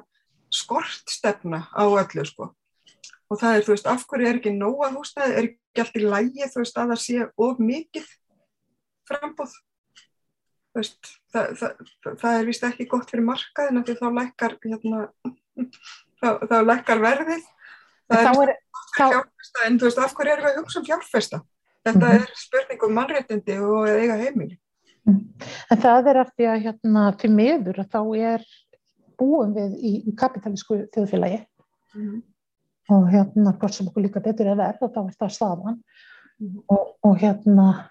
skortstefna 0.53 1.61
á 1.71 1.83
öllu 1.87 2.25
sko. 2.27 2.51
Og 3.27 3.39
það 3.39 3.55
er, 3.55 3.65
þú 3.67 3.73
veist, 3.73 3.89
af 3.91 4.05
hverju 4.07 4.27
er 4.27 4.41
ekki 4.41 4.53
nóga 4.55 4.91
húsnæði, 4.95 5.33
er 5.33 5.49
ekki 5.49 5.83
allt 5.83 5.97
í 5.97 6.03
lægi, 6.03 6.51
þú 6.51 6.63
veist, 6.63 6.77
að 6.77 6.93
það 6.93 7.01
sé 7.05 7.29
of 7.47 7.63
mikið 7.63 8.11
frambóð 9.07 9.55
þú 10.77 10.83
veist, 10.83 11.11
það, 11.33 11.53
það, 11.59 12.17
það 12.21 12.39
er 12.39 12.47
vist 12.47 12.65
ekki 12.67 12.87
gott 12.91 13.11
fyrir 13.11 13.25
markaðina 13.25 13.83
því 13.87 13.95
þá 13.97 14.07
lækkar 14.19 14.57
hérna, 14.65 15.03
þá, 16.21 16.29
þá 16.49 16.57
lækkar 16.67 17.03
verðið 17.03 17.47
það 18.11 18.41
er, 18.43 18.53
er 18.53 18.57
fjárfesta, 18.97 19.65
en 19.65 19.79
þú 19.79 19.89
veist, 19.89 19.99
af 20.03 20.15
hverju 20.17 20.33
erum 20.33 20.47
við 20.47 20.53
að 20.53 20.61
hugsa 20.61 20.79
um 20.79 20.85
fjárfesta 20.85 21.41
þetta 21.87 22.07
-hmm. 22.07 22.15
er 22.15 22.31
spurning 22.35 22.87
um 22.87 22.95
mannréttindi 22.99 23.59
og 23.59 23.89
eiga 23.89 24.17
heimili 24.23 24.57
En 25.07 25.79
það 25.79 26.09
er 26.11 26.17
eftir 26.19 26.49
að 26.51 26.63
hérna, 26.65 27.03
til 27.15 27.29
meður 27.31 27.77
að 27.79 27.91
þá 27.93 28.01
er 28.33 28.41
búum 29.17 29.53
við 29.55 29.77
í, 29.79 29.91
í 30.09 30.15
kapitalísku 30.19 30.81
þjóðfélagi 30.93 31.39
mm 31.95 32.01
-hmm. 32.01 32.21
og 32.95 33.07
hérna 33.13 33.53
hvort 33.59 33.73
sem 33.73 33.87
okkur 33.87 34.03
líka 34.03 34.19
betur 34.19 34.47
er 34.51 34.59
verð 34.59 34.81
og 34.81 34.93
þá 34.93 34.99
er 35.05 35.15
það 35.21 35.31
staðan 35.37 35.77
mm 35.77 36.47
-hmm. 36.47 36.63
og, 36.67 36.97
og 37.03 37.17
hérna 37.17 37.89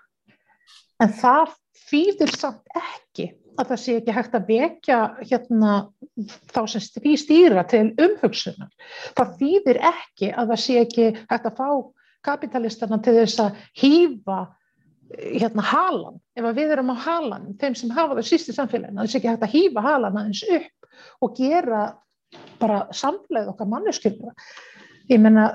en 1.02 1.12
það 1.22 1.56
þýðir 1.88 2.36
samt 2.36 2.62
ekki 2.74 3.32
að 3.56 3.70
það 3.70 3.80
sé 3.82 3.96
ekki 4.00 4.14
hægt 4.16 4.36
að 4.36 4.50
vekja 4.50 4.98
hérna 5.22 5.72
þá 6.52 6.60
sem 6.70 6.84
því 7.00 7.14
stýra 7.20 7.64
til 7.68 7.86
umhugsunar. 8.02 8.70
Það 9.16 9.34
þýðir 9.40 9.80
ekki 9.90 10.30
að 10.32 10.52
það 10.52 10.62
sé 10.64 10.78
ekki 10.82 11.08
hægt 11.30 11.50
að 11.50 11.58
fá 11.60 11.68
kapitalistana 12.26 13.00
til 13.04 13.16
þess 13.20 13.42
að 13.44 13.60
hýfa 13.80 14.38
hérna 15.14 15.62
halan, 15.62 16.16
ef 16.34 16.48
við 16.56 16.72
erum 16.74 16.90
á 16.90 16.96
halan 16.98 17.52
þeim 17.60 17.76
sem 17.78 17.92
hafa 17.94 18.16
það 18.18 18.26
síst 18.26 18.50
í 18.50 18.56
samfélaginu 18.56 19.04
það 19.04 19.12
sé 19.12 19.20
ekki 19.20 19.30
hægt 19.30 19.44
að 19.46 19.54
hýfa 19.54 19.84
halan 19.84 20.18
aðeins 20.18 20.40
upp 20.56 21.22
og 21.22 21.36
gera 21.38 21.82
bara 22.58 22.80
samfélagið 22.90 23.52
okkar 23.52 23.70
manneskjöldra 23.70 24.34
ég 25.12 25.22
menna 25.22 25.46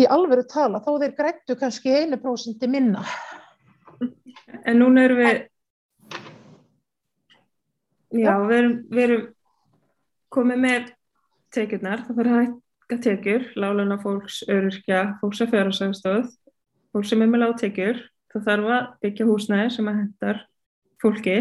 í 0.00 0.06
alveru 0.08 0.46
tala 0.48 0.80
þá 0.80 0.90
þeir 1.02 1.14
grættu 1.18 1.58
kannski 1.60 1.92
einu 2.00 2.20
prósundi 2.22 2.70
minna 2.70 3.04
En 4.64 4.80
núna 4.80 5.04
erum 5.04 5.20
við 5.20 5.42
já, 8.14 8.32
við 8.46 8.56
erum, 8.56 8.74
við 8.90 9.04
erum 9.06 9.24
komið 10.34 10.62
með 10.64 10.90
tekjurnar, 11.54 12.04
það 12.06 12.20
fyrir 12.20 12.34
að 12.34 12.44
hækka 12.44 12.98
tekjur, 13.06 13.48
láluna 13.58 13.98
fólks, 14.02 14.42
öryrkja, 14.50 15.00
fólks 15.22 15.42
að 15.44 15.54
fjárhásafstöð, 15.54 16.28
fólk 16.94 17.08
sem 17.10 17.24
er 17.24 17.30
með 17.30 17.44
lág 17.44 17.56
tekjur, 17.60 18.04
það 18.30 18.46
þarf 18.46 18.70
að 18.76 18.92
byggja 19.04 19.26
húsnæði 19.30 19.72
sem 19.74 19.90
að 19.90 19.98
hendar 20.00 20.44
fólki. 21.02 21.38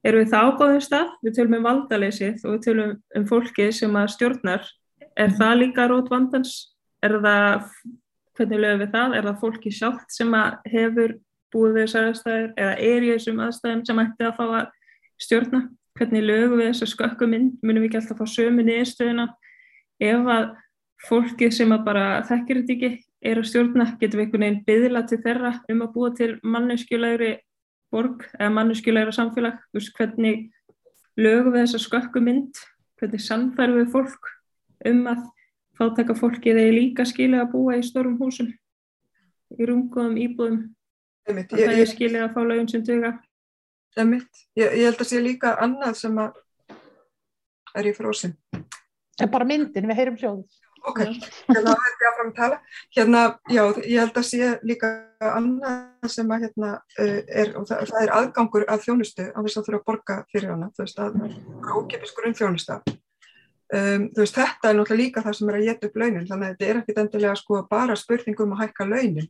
Erum 0.00 0.22
við 0.22 0.30
það 0.32 0.48
á 0.48 0.56
góðum 0.56 0.84
stað? 0.84 1.08
Við 1.24 1.34
tölum 1.36 1.56
um 1.58 1.66
valdaleysið 1.68 2.44
og 2.46 2.54
við 2.54 2.62
tölum 2.66 2.92
um 3.18 3.26
fólki 3.28 3.66
sem 3.76 3.96
að 4.00 4.12
stjórnar. 4.14 4.68
Er 5.20 5.34
það 5.36 5.58
líka 5.60 5.88
rót 5.90 6.08
vandans? 6.12 6.54
Er 7.04 7.18
það, 7.20 7.66
hvernig 8.38 8.62
lögum 8.64 8.80
við 8.84 8.94
það? 8.94 9.16
Er 9.18 9.28
það 9.28 9.42
fólki 9.42 9.74
sjálft 9.76 10.14
sem 10.14 10.32
að 10.36 10.56
hefur 10.72 11.16
búið 11.52 11.82
þessar 11.82 12.08
aðstæður 12.10 12.48
eða 12.62 12.72
er 12.88 13.04
í 13.04 13.12
þessum 13.12 13.44
aðstæðum 13.44 13.84
sem 13.88 14.02
ætti 14.04 14.28
að 14.28 14.36
fá 14.38 14.44
að 14.46 14.72
stjórna? 15.20 15.62
Hvernig 15.98 16.24
lögum 16.24 16.60
við 16.60 16.70
þessu 16.70 16.90
skökkuminn? 16.92 17.52
Munum 17.62 17.84
við 17.84 17.90
ekki 17.90 18.00
alltaf 18.00 18.20
fá 18.20 18.26
sömu 18.30 18.64
niðurstöðuna? 18.66 19.26
Ef 20.00 20.30
að 20.36 20.50
fólki 21.06 21.50
sem 21.52 21.72
að 21.74 21.86
bara 21.86 22.06
þekkir 22.28 22.60
þetta 22.60 22.74
ekki 22.76 22.90
er 23.20 23.40
að 23.40 23.48
stjórna, 23.50 23.86
getum 24.00 24.20
við 24.20 24.26
einhvern 24.26 24.44
veginn 24.46 24.62
byðla 24.66 25.02
til 25.08 25.20
þeirra 25.24 25.52
um 25.72 25.84
að 25.84 25.92
búa 25.94 26.10
til 26.16 26.30
manneskjulegri 26.40 27.32
borg 27.92 28.24
eða 28.38 28.50
manneskjulegra 28.56 29.14
samfélag, 29.14 29.60
veist 29.74 29.92
hvernig 29.98 30.48
lögum 31.20 31.54
við 31.54 31.64
þessa 31.66 31.82
skökku 31.84 32.22
mynd, 32.24 32.60
hvernig 33.00 33.24
sannfærum 33.24 33.80
við 33.80 33.92
fólk 33.94 34.30
um 34.88 35.02
að 35.10 35.24
fátaka 35.80 36.16
fólki 36.16 36.54
þegar 36.54 36.76
líka 36.76 37.06
skilja 37.08 37.44
að 37.44 37.52
búa 37.54 37.78
í 37.80 37.84
stórum 37.84 38.18
húsum, 38.20 38.52
í 39.56 39.68
rungum 39.68 40.16
íbúðum, 40.20 40.62
Einmitt, 41.28 41.52
að 41.52 41.62
ég, 41.62 41.66
það 41.66 41.74
er 41.74 41.82
ég, 41.82 41.92
skilja 41.92 42.24
að 42.26 42.34
fá 42.36 42.40
lögum 42.44 42.70
sem 42.70 42.84
duga. 42.86 43.14
Einmitt, 43.98 44.46
ég, 44.58 44.70
ég 44.78 44.88
held 44.88 45.02
að 45.02 45.10
sé 45.10 45.20
líka 45.22 45.56
annað 45.62 45.98
sem 45.98 46.18
að 46.22 46.38
er 47.76 47.90
í 47.90 47.94
frósin. 47.96 48.34
En 49.20 49.30
bara 49.30 49.46
myndin, 49.46 49.88
við 49.90 49.98
heyrum 50.00 50.18
hljóð. 50.20 50.42
Ok, 50.88 51.02
hérna 51.50 51.74
er 51.76 51.96
ég 52.00 52.06
áfram 52.08 52.30
að 52.30 52.36
tala. 52.38 52.58
Hérna, 52.96 53.22
já, 53.52 53.60
ég 53.84 53.98
held 54.00 54.16
að 54.16 54.26
sé 54.30 54.46
líka 54.64 54.92
annað 55.28 56.08
sem 56.14 56.30
að 56.32 56.46
hérna 56.46 56.70
uh, 56.78 57.18
er, 57.28 57.52
og 57.60 57.66
það, 57.68 57.82
það 57.90 58.06
er 58.06 58.12
aðgangur 58.16 58.64
að 58.64 58.86
þjónustu 58.86 59.26
á 59.28 59.38
þess 59.44 59.60
að 59.60 59.66
þurfa 59.66 59.80
að 59.80 59.86
borga 59.90 60.16
fyrir 60.32 60.54
hana, 60.54 60.70
þú 60.76 60.86
veist, 60.86 61.02
að 61.04 61.76
ókipis 61.76 62.14
grunn 62.16 62.38
þjónusta. 62.38 62.80
Um, 63.70 64.08
þú 64.14 64.24
veist, 64.24 64.38
þetta 64.40 64.70
er 64.70 64.78
náttúrulega 64.78 65.02
líka 65.02 65.24
það 65.26 65.36
sem 65.36 65.50
er 65.52 65.58
að 65.60 65.68
geta 65.68 65.90
upp 65.90 66.00
launin, 66.00 66.26
þannig 66.30 66.46
að 66.48 66.54
þetta 66.56 66.70
er 66.70 66.80
ekkit 66.80 67.02
endilega 67.04 67.36
sko 67.38 67.60
bara 67.70 67.98
spurningum 68.00 68.56
að 68.56 68.64
hækka 68.64 68.88
launin, 68.88 69.28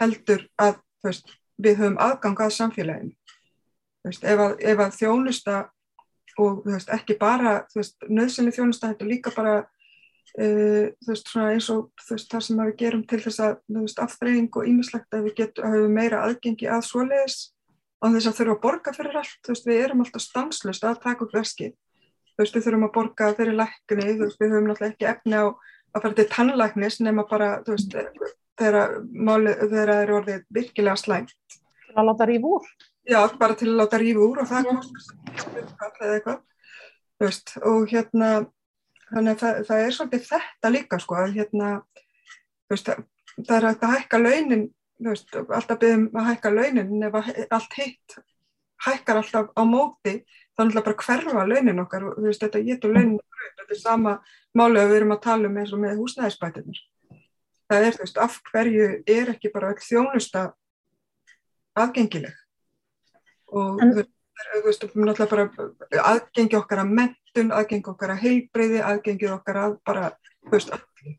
heldur 0.00 0.48
að, 0.56 0.80
þú 1.02 1.12
veist, 1.12 1.36
við 1.68 1.82
höfum 1.82 2.00
aðgang 2.08 2.42
að 2.46 2.56
samfélaginu. 2.56 3.12
Veist, 4.08 4.24
ef 4.24 4.40
að, 4.40 4.54
ef 4.64 4.84
að 4.84 4.94
þjónusta 4.98 5.56
og, 6.38 6.62
veist, 6.66 6.92
ekki 6.94 7.18
bara, 7.20 7.58
nöðsynni 8.08 8.54
þjónusta, 8.54 8.92
þetta 8.92 9.04
er 9.06 9.12
líka 9.16 9.34
bara 9.36 9.58
Uh, 10.38 10.92
veist, 11.08 11.30
eins 11.40 11.66
og 11.72 11.88
það 12.04 12.42
sem 12.44 12.58
við 12.60 12.74
gerum 12.78 13.00
til 13.08 13.18
þess 13.24 13.40
að, 13.42 13.54
afþreying 14.04 14.52
og 14.60 14.66
ímislegt 14.68 15.16
að 15.16 15.24
við 15.24 15.38
getum, 15.40 15.64
að 15.66 15.86
meira 15.90 16.20
aðgengi 16.26 16.68
að 16.68 16.84
svoleiðis 16.86 17.38
á 17.98 18.06
þess 18.12 18.28
að 18.28 18.36
þurfa 18.36 18.54
að 18.54 18.60
borga 18.66 18.92
fyrir 18.94 19.18
allt, 19.18 19.50
við 19.66 19.80
erum 19.80 20.04
alltaf 20.04 20.22
stanslust 20.22 20.84
að 20.86 21.00
taka 21.02 21.26
upp 21.26 21.34
verski, 21.34 21.72
við 22.38 22.54
þurfum 22.60 22.86
að 22.86 22.94
borga 22.94 23.30
fyrir 23.38 23.58
lækni, 23.58 24.06
við 24.20 24.44
höfum 24.44 24.68
náttúrulega 24.68 24.92
ekki 24.92 25.08
efni 25.10 25.40
á 25.42 25.46
að 25.48 26.04
fara 26.04 26.18
til 26.20 26.28
tannlæknis 26.36 27.00
nema 27.02 27.24
bara, 27.32 27.50
þegar 28.60 28.94
það 29.64 29.94
er 29.96 30.14
orðið 30.20 30.46
virkilega 30.54 31.00
slæmt. 31.00 31.34
Til 31.88 31.96
að 31.96 32.12
láta 32.12 32.28
rífa 32.28 32.52
úr. 32.58 32.68
Já, 33.08 33.22
bara 33.40 33.56
til 33.56 33.70
að 33.70 33.78
láta 33.80 33.98
rífa 34.00 34.20
úr 34.20 34.42
og 34.42 34.48
það 34.50 34.66
kostar 34.68 36.00
eða 36.04 36.14
eitthvað, 36.18 36.40
veist, 37.22 37.54
og 37.64 37.86
hérna 37.88 38.32
þannig 39.08 39.30
að 39.32 39.38
það, 39.42 39.60
það 39.68 39.84
er 39.84 39.94
svolítið 39.96 40.26
þetta 40.28 40.72
líka 40.74 40.98
sko 41.00 41.16
að 41.16 41.36
hérna 41.38 41.70
veist, 42.68 42.90
það 43.38 43.54
er 43.56 43.66
að 43.70 43.86
hækka 43.94 44.20
launin 44.20 44.64
veist, 45.08 45.38
alltaf 45.38 45.80
byrjum 45.80 46.04
að 46.12 46.28
hækka 46.32 46.52
launin 46.52 47.06
ef 47.08 47.16
allt 47.56 47.78
hitt 47.78 48.18
hækkar 48.84 49.22
alltaf 49.22 49.48
á 49.56 49.62
móti 49.64 50.14
þannig 50.58 50.76
að 50.76 50.86
bara 50.90 51.06
hverfa 51.06 51.46
launin 51.48 51.82
okkar 51.84 52.04
veist, 52.18 52.42
þetta 52.44 52.62
getur 52.66 52.92
launin 52.92 53.16
þetta 53.46 53.72
er 53.72 53.80
sama 53.80 54.18
máli 54.58 54.82
að 54.82 54.92
við 54.92 55.00
erum 55.00 55.14
að 55.16 55.24
tala 55.24 55.48
um 55.48 55.56
eins 55.62 55.72
og 55.72 55.82
með 55.82 55.96
húsnæðisbætinir 56.02 56.82
það 57.72 57.88
er 57.88 57.96
þú 57.96 58.04
veist 58.04 58.20
af 58.26 58.36
hverju 58.50 58.90
er 59.16 59.32
ekki 59.32 59.52
bara 59.54 59.72
þjónusta 59.80 60.44
aðgengileg 61.78 62.36
og 63.52 63.82
en, 63.84 63.94
þú 63.94 64.64
veist, 64.66 64.84
náttúrulega 64.84 65.28
bara 65.30 65.46
aðgengi 66.12 66.58
okkar 66.58 66.82
að 66.82 66.92
mentun, 67.00 67.54
aðgengi 67.54 67.92
okkar 67.92 68.14
að 68.14 68.22
heilbreyði, 68.26 68.82
aðgengi 68.84 69.32
okkar 69.34 69.62
að 69.64 69.78
bara, 69.88 70.12
þú 70.46 70.54
veist, 70.56 70.74
allir. 70.76 71.16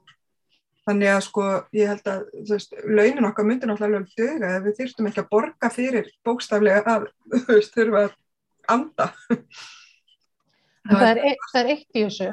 Þannig 0.90 1.12
að 1.14 1.20
sko, 1.28 1.48
ég 1.78 1.92
held 1.92 2.08
að, 2.10 2.22
þú 2.34 2.56
veist, 2.56 2.78
launin 2.88 3.30
okkar 3.30 3.46
myndir 3.46 3.70
náttúrulega 3.70 4.08
döga 4.18 4.54
ef 4.56 4.64
við 4.66 4.78
þýrstum 4.80 5.10
ekki 5.10 5.22
að 5.22 5.32
borga 5.36 5.70
fyrir 5.74 6.08
bókstaflega 6.26 6.96
að, 6.96 7.10
þú 7.44 7.58
veist, 7.58 7.76
þurfa 7.76 8.06
að 8.08 8.16
anda. 8.74 9.10
Það 10.90 11.08
er, 11.12 11.24
eitt, 11.30 11.48
það 11.52 11.62
er 11.62 11.72
eitt 11.76 12.00
í 12.00 12.06
þessu 12.08 12.32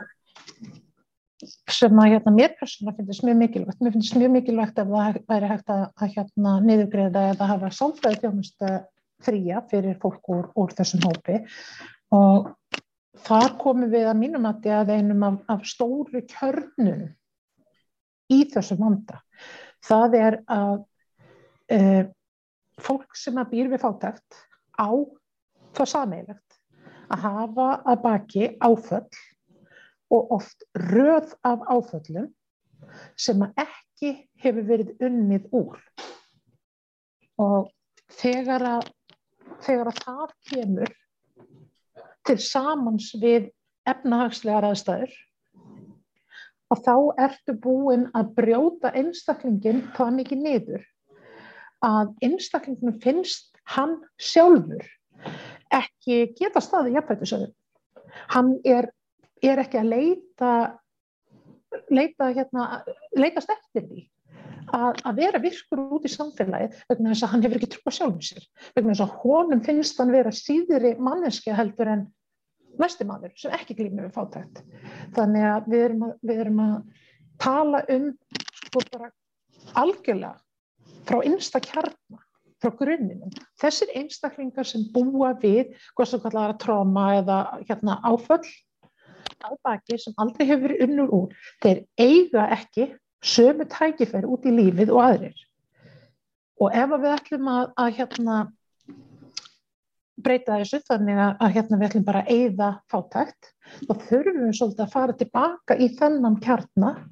sem 1.69 1.99
að 2.01 2.15
hérna 2.15 2.33
mér 2.33 2.55
persónulega 2.57 3.05
finnst 3.05 3.25
mjög 3.27 3.39
mikilvægt. 3.43 3.81
Mér 3.85 3.95
finnst 3.95 4.17
mjög 4.17 4.33
mikilvægt 4.33 4.79
ef 4.81 4.89
það 4.89 5.19
væri 5.29 5.51
hægt 5.51 5.73
að, 5.73 5.83
að 6.01 6.15
hérna 6.15 6.53
niðurgreða 6.65 7.25
eða 7.35 7.49
hafa 7.51 7.73
sálfræði 7.77 8.23
þjónustu 8.23 8.71
fría 9.25 9.63
fyrir 9.71 9.99
fólk 10.03 10.33
úr, 10.33 10.49
úr 10.55 10.75
þessum 10.77 11.05
hópi 11.07 11.41
og 12.15 12.53
þar 13.27 13.57
komum 13.61 13.91
við 13.91 14.09
að 14.11 14.21
mínum 14.21 14.49
að 14.49 14.61
það 14.67 14.93
er 14.93 15.01
einum 15.01 15.25
af, 15.27 15.39
af 15.51 15.65
stóru 15.69 16.23
kjörnum 16.31 17.07
í 18.33 18.43
þessum 18.53 18.83
vanda. 18.83 19.21
Það 19.87 20.17
er 20.19 20.39
að 20.51 20.77
e, 21.73 21.79
fólk 22.83 23.17
sem 23.17 23.39
að 23.41 23.53
býr 23.55 23.71
við 23.73 23.83
fátækt 23.85 24.41
á 24.77 24.91
það 25.77 25.91
sameilegt 25.93 26.61
að 27.13 27.23
hafa 27.23 27.69
að 27.87 28.03
baki 28.03 28.51
áföll 28.61 29.07
og 30.13 30.35
oft 30.37 30.67
röð 30.91 31.33
af 31.47 31.65
áföllum 31.71 32.29
sem 33.19 33.43
að 33.43 33.65
ekki 33.67 34.13
hefur 34.43 34.69
verið 34.69 35.07
unnið 35.07 35.49
úr 35.57 35.81
og 37.43 37.71
þegar 38.19 38.65
að 38.77 38.91
þegar 39.65 39.91
að 39.91 40.01
það 40.05 40.35
kemur 40.51 40.93
til 42.27 42.37
samans 42.43 43.13
við 43.23 43.49
efnahagslegar 43.87 44.67
aðstæður 44.71 45.15
og 46.75 46.83
þá 46.83 46.95
ertu 47.29 47.55
búin 47.63 48.09
að 48.19 48.33
brjóta 48.41 48.91
einstaklingin 48.99 49.85
það 49.97 50.17
mikið 50.19 50.43
niður 50.43 50.87
að 51.87 52.15
einstaklingin 52.27 52.99
finnst 53.05 53.53
hann 53.77 54.01
sjálfur 54.19 54.87
ekki 55.75 56.19
geta 56.39 56.61
staði 56.63 56.95
jafnveitisöðum. 56.95 57.53
Hann 58.33 58.53
er, 58.67 58.89
er 59.43 59.63
ekki 59.63 59.81
að 59.81 59.93
leita 59.93 60.51
leita 61.93 62.31
hérna, 62.33 62.83
leitast 63.17 63.51
eftir 63.53 63.87
því 63.87 64.05
að, 64.75 65.01
að 65.07 65.19
vera 65.21 65.41
virkur 65.43 65.83
út 65.97 66.07
í 66.07 66.13
samfélagið 66.13 66.79
vegna 66.91 67.13
þess 67.13 67.27
að 67.27 67.33
hann 67.33 67.47
hefur 67.47 67.61
ekki 67.61 67.71
trú 67.75 67.83
að 67.87 67.97
sjálfum 67.99 68.25
sér 68.29 68.47
vegna 68.79 68.95
þess 68.95 69.05
að 69.07 69.17
honum 69.23 69.65
finnst 69.67 70.01
hann 70.03 70.15
vera 70.15 70.35
síðri 70.35 70.95
manneskja 71.09 71.59
heldur 71.59 71.93
en 71.93 72.07
næsti 72.81 73.07
maður 73.09 73.35
sem 73.41 73.55
ekki 73.57 73.79
glýmur 73.79 74.09
við 74.09 74.17
fátækt 74.17 74.63
þannig 75.17 75.49
að 75.53 75.71
við 75.73 75.87
erum 75.89 76.07
að, 76.09 76.17
við 76.23 76.43
erum 76.45 76.63
að 76.67 76.77
tala 77.43 77.83
um 77.93 78.11
sko 78.63 78.85
algjörlega 79.77 80.37
frá 81.07 81.21
einsta 81.23 81.63
kjarnar 81.63 82.27
frá 82.63 82.73
grunninum. 82.77 83.33
Þessir 83.61 83.93
einstaklingar 84.01 84.69
sem 84.69 84.87
búa 84.95 85.33
við 85.41 85.75
hvað 85.97 86.13
sem 86.13 86.23
kallar 86.23 86.55
að 86.55 86.63
tróma 86.65 87.09
eða 87.19 87.41
hérna, 87.69 87.99
áföll 88.03 88.45
að 89.47 89.59
baki 89.67 89.99
sem 90.01 90.17
aldrei 90.23 90.47
hefur 90.49 90.73
unnur 90.87 91.13
úr, 91.13 91.35
þeir 91.63 91.85
eiga 92.01 92.47
ekki 92.57 92.89
sömu 93.25 93.67
tækifæri 93.71 94.29
út 94.29 94.47
í 94.47 94.55
lífið 94.55 94.93
og 94.95 95.03
aðrir. 95.05 95.43
Og 96.61 96.73
ef 96.73 96.95
við 96.95 97.11
ætlum 97.13 97.51
að, 97.53 97.67
að 97.77 97.91
hérna, 97.99 98.37
breyta 100.17 100.57
þessu 100.61 100.81
þannig 100.87 101.21
að, 101.21 101.33
að 101.45 101.55
hérna, 101.57 101.79
við 101.81 101.89
ætlum 101.91 102.07
bara 102.07 102.23
að 102.25 102.33
eyða 102.37 102.71
fátækt, 102.93 103.51
þá 103.85 103.93
þurfum 104.09 104.43
við 104.43 104.57
svolítið 104.59 104.85
að 104.87 104.95
fara 104.95 105.17
tilbaka 105.21 105.77
í 105.77 105.89
þennan 105.99 106.39
kjarnar 106.45 107.03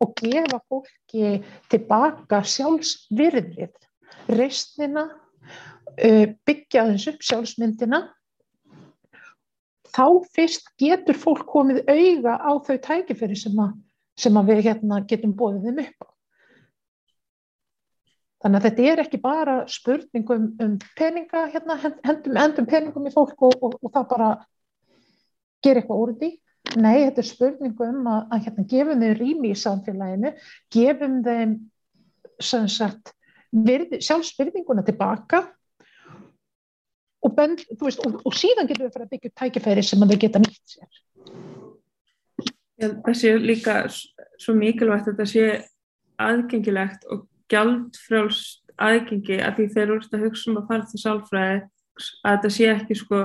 og 0.00 0.14
gefa 0.18 0.60
fólki 0.70 1.32
tilbaka 1.72 2.40
sjálfsvirðið, 2.54 3.74
reistnina, 4.38 5.08
byggja 5.98 6.86
þess 6.92 7.10
upp 7.12 7.26
sjálfsmyndina. 7.28 8.00
Þá 9.88 10.04
fyrst 10.36 10.68
getur 10.80 11.16
fólk 11.18 11.46
komið 11.50 11.82
auga 11.88 12.36
á 12.38 12.52
þau 12.64 12.76
tækifæri 12.84 13.36
sem 13.36 13.56
að 13.60 13.76
sem 14.18 14.34
við 14.48 14.58
hérna, 14.66 14.96
getum 15.08 15.32
bóðið 15.38 15.64
þeim 15.68 15.78
upp 15.84 15.98
á. 16.06 16.08
Þannig 18.38 18.58
að 18.58 18.64
þetta 18.68 18.82
er 18.92 18.98
ekki 19.02 19.18
bara 19.22 19.54
spurning 19.70 20.26
um, 20.30 20.74
peninga, 20.98 21.40
hérna, 21.54 21.74
hendum, 22.06 22.34
hendum 22.38 22.66
peningum 22.70 23.08
í 23.10 23.12
fólk 23.14 23.38
og, 23.48 23.54
og, 23.58 23.72
og 23.82 23.88
það 23.94 24.04
bara 24.12 24.28
gerir 25.64 25.80
eitthvað 25.82 26.02
úr 26.04 26.12
því. 26.20 26.30
Nei, 26.78 26.96
þetta 27.06 27.20
er 27.22 27.26
spurningu 27.26 27.82
um 27.88 28.00
að, 28.06 28.22
að 28.34 28.42
hérna, 28.46 28.62
gefum 28.70 29.02
þeim 29.02 29.18
rými 29.18 29.48
í 29.50 29.58
samfélaginu, 29.58 30.30
gefum 30.74 31.14
þeim 31.26 31.50
sjálfsbyrðinguna 32.38 34.82
tilbaka 34.86 35.38
og, 37.24 37.30
bend, 37.34 37.58
veist, 37.80 38.00
og, 38.06 38.32
síðan 38.36 38.68
getum 38.68 38.84
við 38.86 38.90
að 38.90 38.96
fara 38.98 39.06
að 39.08 39.12
byggja 39.16 39.36
tækifæri 39.42 39.82
sem 39.86 40.04
þau 40.04 40.20
geta 40.20 40.38
nýtt 40.44 40.66
sér. 40.76 40.90
Það 42.78 43.18
sé 43.18 43.34
líka 43.42 43.80
svo 44.38 44.54
mikilvægt 44.54 45.08
að 45.08 45.16
þetta 45.16 45.26
sé 45.26 45.46
aðgengilegt 46.22 47.06
og 47.10 47.26
gjaldfrjálst 47.50 48.64
aðgengi 48.78 49.40
að 49.42 49.58
því 49.58 49.66
þeir 49.74 49.84
eru 49.88 49.98
að 50.00 50.24
hugsa 50.26 50.50
um 50.52 50.60
að 50.60 50.70
fara 50.70 50.86
til 50.86 51.00
sálfræði 51.02 51.58
að 51.58 52.36
þetta 52.36 52.50
sé 52.54 52.68
ekki 52.70 52.98
sko 52.98 53.22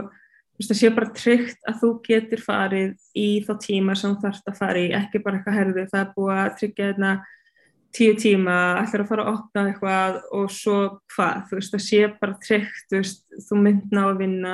það 0.63 0.80
sé 0.80 0.89
bara 0.94 1.13
tryggt 1.18 1.70
að 1.70 1.80
þú 1.82 1.92
getur 2.08 2.42
farið 2.42 2.92
í 3.18 3.28
þá 3.46 3.54
tíma 3.62 3.96
sem 4.00 4.16
þarfst 4.22 4.50
að 4.50 4.60
fara 4.60 4.82
í, 4.82 4.89
ekki 4.96 5.22
bara 5.24 5.39
eitthvað 5.39 5.58
herðu, 5.60 5.86
það 5.92 6.02
er 6.02 6.12
búið 6.16 6.42
að 6.42 6.52
tryggja 6.60 6.89
hérna 6.89 7.13
tíu 7.94 8.13
tíma, 8.18 8.58
ætlar 8.82 9.04
að 9.04 9.10
fara 9.12 9.26
að 9.26 9.34
opna 9.34 9.63
eitthvað 9.70 10.20
og 10.34 10.46
svo 10.54 10.78
hvað, 11.13 11.42
þú 11.50 11.58
veist, 11.60 11.74
það 11.74 11.84
sé 11.86 12.00
bara 12.22 12.38
tryggt, 12.42 12.86
þú 12.89 13.02
veist, 13.02 13.26
þú 13.50 13.60
mynd 13.66 13.94
ná 13.94 14.04
að 14.08 14.22
vinna 14.24 14.54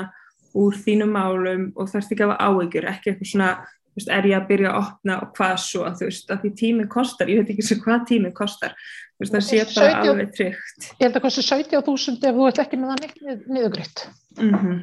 úr 0.59 0.79
þínum 0.83 1.13
málum 1.15 1.67
og 1.75 1.91
þarfst 1.91 2.15
ekki 2.15 2.25
að 2.25 2.33
hafa 2.33 2.49
áhyggjur, 2.49 2.89
ekki 2.89 3.13
eitthvað 3.13 3.31
svona, 3.31 3.51
veist, 3.97 4.11
er 4.13 4.29
ég 4.29 4.37
að 4.37 4.47
byrja 4.51 4.71
að 4.71 4.79
opna 4.83 5.17
og 5.23 5.33
hvað 5.37 5.55
svo, 5.65 5.85
þú 5.99 6.09
veist, 6.09 6.29
að 6.29 6.45
því 6.45 6.53
tíminn 6.61 6.91
kostar, 6.91 7.31
ég 7.31 7.41
veit 7.41 7.53
ekki 7.55 7.65
sem 7.69 7.81
hvað 7.83 8.05
tíminn 8.11 8.35
kostar, 8.35 8.77
þú 9.15 9.25
veist, 9.25 9.35
það 9.35 9.45
sé 9.47 9.63
bara 9.65 9.89
17, 9.89 10.13
alveg 10.13 10.31
tryggt. 10.37 10.87
Ég 10.91 11.03
held 11.07 11.19
að 11.19 11.25
kosti 11.25 11.45
17.000 11.49 12.29
ef 12.29 12.39
þú 12.39 12.47
ert 12.51 12.63
ekki 12.65 12.79
með 12.79 12.93
það 12.93 13.03
neitt 13.03 13.49
niðugriðt. 13.49 14.07
Mm 14.39 14.55
-hmm. 14.55 14.79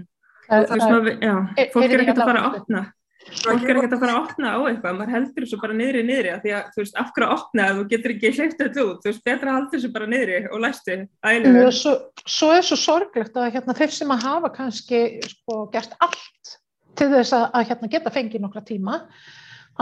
Það, 0.47 0.69
það, 0.69 0.85
það, 0.87 1.09
já, 1.27 1.35
fólk 1.73 1.91
er 1.91 2.01
ekkert 2.01 2.21
að 2.23 2.31
fara 2.31 2.43
að 2.43 2.61
opna 2.61 2.87
fólk 3.35 3.65
er 3.67 3.79
ekkert 3.81 3.97
að 3.97 4.03
fara 4.03 4.15
að 4.15 4.21
opna 4.23 4.53
á 4.55 4.59
eitthvað 4.69 4.99
maður 4.99 5.15
heldur 5.15 5.45
þessu 5.45 5.59
bara 5.63 5.77
niðri 5.77 6.03
niðri 6.07 6.35
því 6.43 6.53
að 6.57 6.69
þú 6.75 6.83
veist, 6.83 6.99
af 7.01 7.09
hverju 7.15 7.27
að 7.27 7.35
opna 7.37 7.67
að 7.67 7.79
þú 7.79 7.87
getur 7.93 8.15
ekki 8.15 8.33
hleypt 8.37 8.61
þetta 8.61 8.85
út, 8.85 9.01
þú 9.03 9.11
veist, 9.11 9.25
betra 9.27 9.51
að 9.51 9.57
halda 9.57 9.73
þessu 9.75 9.91
bara 9.97 10.11
niðri 10.13 10.39
og 10.47 10.63
læstu 10.63 10.99
ælu 11.27 11.73
svo, 11.75 11.95
svo 12.37 12.53
er 12.55 12.67
svo 12.67 12.79
sorglegt 12.81 13.41
að 13.41 13.51
hérna, 13.57 13.77
þeir 13.81 13.95
sem 13.97 14.15
að 14.15 14.27
hafa 14.29 14.53
kannski 14.55 15.03
sko, 15.27 15.59
gert 15.75 15.97
allt 15.99 16.55
til 16.99 17.11
þess 17.13 17.35
að, 17.37 17.47
að 17.53 17.71
hérna, 17.71 17.93
geta 17.93 18.15
fengið 18.15 18.45
nokkra 18.45 18.65
tíma 18.67 19.01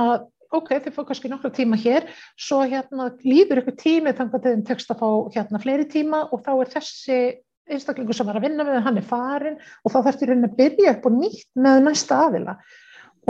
að 0.00 0.14
ok, 0.54 0.70
þeir 0.84 0.94
fá 0.94 1.02
kannski 1.08 1.30
nokkra 1.30 1.50
tíma 1.54 1.78
hér 1.80 2.06
svo 2.38 2.60
hérna 2.62 3.10
líður 3.24 3.62
ykkur 3.62 3.78
tími 3.80 4.14
þannig 4.14 4.38
að 4.38 4.48
þeim 4.48 4.66
tekst 4.68 4.92
að 4.92 5.02
fá 5.02 5.08
hérna 5.34 5.62
fleiri 5.62 5.86
tíma 5.90 6.24
og 6.30 6.44
þá 6.46 6.52
er 6.54 6.72
þessi 6.76 7.20
einstaklingu 7.74 8.14
sem 8.16 8.28
var 8.28 8.38
að 8.38 8.48
vinna 8.48 8.66
með 8.66 8.82
hann 8.84 9.00
er 9.00 9.06
farin 9.08 9.56
og 9.82 9.92
þá 9.94 9.98
þarfst 10.06 10.26
rauninni 10.28 10.50
að 10.50 10.58
byrja 10.58 10.94
upp 10.96 11.08
og 11.08 11.16
nýtt 11.16 11.48
með 11.64 11.80
næsta 11.86 12.20
aðila. 12.26 12.56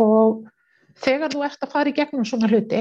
Og 0.03 0.43
þegar 1.05 1.35
þú 1.35 1.43
ert 1.47 1.67
að 1.67 1.75
fara 1.75 1.91
í 1.91 1.97
gegnum 1.97 2.27
svona 2.27 2.51
hluti 2.51 2.81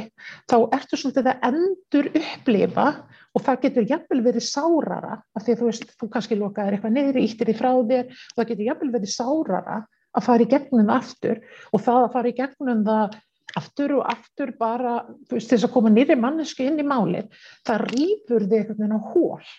þá 0.49 0.55
ertu 0.77 0.99
svolítið 0.99 1.29
að 1.31 1.45
endur 1.49 2.09
upplifa 2.19 2.87
og 3.33 3.45
það 3.45 3.61
getur 3.65 3.89
jafnvel 3.89 4.21
verið 4.25 4.45
sárara 4.45 5.17
af 5.33 5.45
því 5.45 5.55
að 5.55 5.61
þú 5.61 5.69
veist, 5.69 5.93
þú 5.97 6.09
kannski 6.13 6.37
lokaður 6.37 6.77
eitthvað 6.77 6.97
neyri, 6.97 7.25
íttir 7.25 7.49
því 7.49 7.55
frá 7.57 7.71
þér 7.73 8.11
og 8.13 8.35
það 8.37 8.49
getur 8.51 8.67
jafnvel 8.69 8.91
verið 8.93 9.13
sárara 9.13 9.79
að 10.13 10.25
fara 10.27 10.45
í 10.45 10.49
gegnum 10.49 10.87
það 10.87 10.97
aftur 10.97 11.43
og 11.71 11.83
það 11.85 12.01
að 12.01 12.11
fara 12.15 12.31
í 12.31 12.37
gegnum 12.37 12.83
það 12.87 13.21
aftur 13.59 13.97
og 13.99 14.07
aftur 14.09 14.53
bara, 14.57 14.95
þú 15.27 15.37
veist, 15.37 15.51
þess 15.51 15.67
að 15.67 15.73
koma 15.75 15.91
nýri 15.93 16.17
mannesku 16.17 16.65
inn 16.65 16.81
í 16.81 16.87
málið, 16.87 17.29
það 17.67 17.85
rýfur 17.91 18.47
þig 18.47 18.59
einhvern 18.59 18.79
veginn 18.79 18.97
á 18.97 19.01
hól 19.13 19.53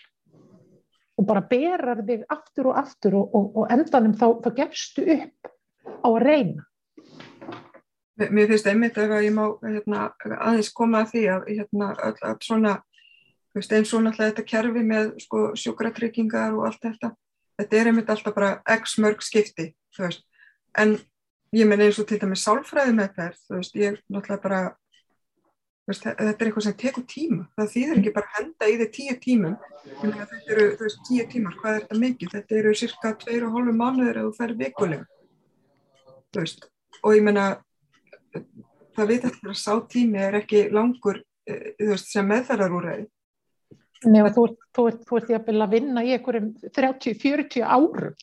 og 1.15 1.27
bara 1.29 1.43
berar 1.47 2.01
þig 2.07 2.25
aftur 2.31 2.71
og 2.71 2.79
aftur 2.81 3.19
og, 3.21 3.35
og, 3.37 3.51
og 3.61 3.69
endanum 3.71 4.15
þá, 4.19 4.27
þá 4.43 4.49
gefstu 4.57 5.05
upp 5.15 5.53
á 6.03 6.07
að 6.09 6.23
reyna. 6.25 6.65
Mér 8.15 8.51
finnst 8.51 8.67
einmitt 8.71 8.97
að 8.99 9.15
ég 9.25 9.33
má 9.35 9.45
hérna, 9.63 10.09
aðeins 10.39 10.71
koma 10.75 11.03
að 11.03 11.15
því 11.15 11.23
að 11.33 11.49
hérna, 11.51 11.89
all, 11.99 12.15
all 12.23 12.37
svona, 12.43 12.75
eins 13.55 13.91
og 13.95 14.03
náttúrulega 14.03 14.29
þetta 14.29 14.45
kerfi 14.51 14.83
með 14.87 15.09
sko, 15.23 15.41
sjúkratryggingar 15.59 16.55
og 16.55 16.69
allt 16.69 16.83
þetta, 16.83 17.11
þetta 17.59 17.79
er 17.79 17.91
einmitt 17.91 18.11
alltaf 18.11 18.35
bara 18.35 18.53
x 18.75 18.95
mörg 19.03 19.23
skipti, 19.23 19.73
en 20.81 20.97
ég 21.55 21.69
menn 21.69 21.83
eins 21.85 21.99
og 22.01 22.07
til 22.09 22.19
dæmis 22.21 22.43
sálfræði 22.45 22.95
með 22.97 23.13
þær, 23.19 23.37
ég 23.75 24.01
náttúrulega 24.09 24.43
bara 24.43 24.63
Veist, 25.85 26.01
þetta 26.01 26.23
er 26.25 26.47
eitthvað 26.47 26.63
sem 26.65 26.75
tekur 26.81 27.03
tíma, 27.05 27.43
það 27.53 27.67
þýðir 27.75 27.99
ekki 27.99 28.11
bara 28.15 28.31
henda 28.39 28.69
í 28.71 28.77
því 28.79 28.85
tíu 28.95 29.15
tímum, 29.21 29.57
þetta 30.01 30.39
eru 30.55 30.63
veist, 30.79 31.01
tíu 31.05 31.25
tímar, 31.29 31.57
hvað 31.59 31.75
er 31.75 31.83
þetta 31.83 31.97
mikið, 32.01 32.31
þetta 32.31 32.55
eru 32.57 32.71
cirka 32.79 33.11
tveir 33.21 33.45
og 33.45 33.53
hálfu 33.53 33.75
mánuður 33.77 34.17
að 34.17 34.25
þú 34.25 34.31
fær 34.39 34.53
vikulega, 34.63 35.05
og 37.03 37.13
ég 37.13 37.27
menna, 37.27 37.43
það 38.97 39.11
veit 39.11 39.27
eftir 39.29 39.53
að 39.53 39.59
sá 39.61 39.71
tími 39.93 40.23
er 40.25 40.39
ekki 40.41 40.63
langur 40.73 41.21
eh, 41.21 41.75
veist, 41.77 42.09
sem 42.09 42.33
meðferðarúræði. 42.33 43.05
Nei 44.09 44.21
og 44.23 44.33
þú, 44.33 44.47
þú, 44.73 44.87
þú 45.05 45.21
ert 45.21 45.31
jafnvel 45.35 45.67
að 45.67 45.77
vinna 45.77 46.01
í 46.01 46.15
einhverjum 46.17 46.49
30-40 46.65 47.61
árum. 47.61 48.17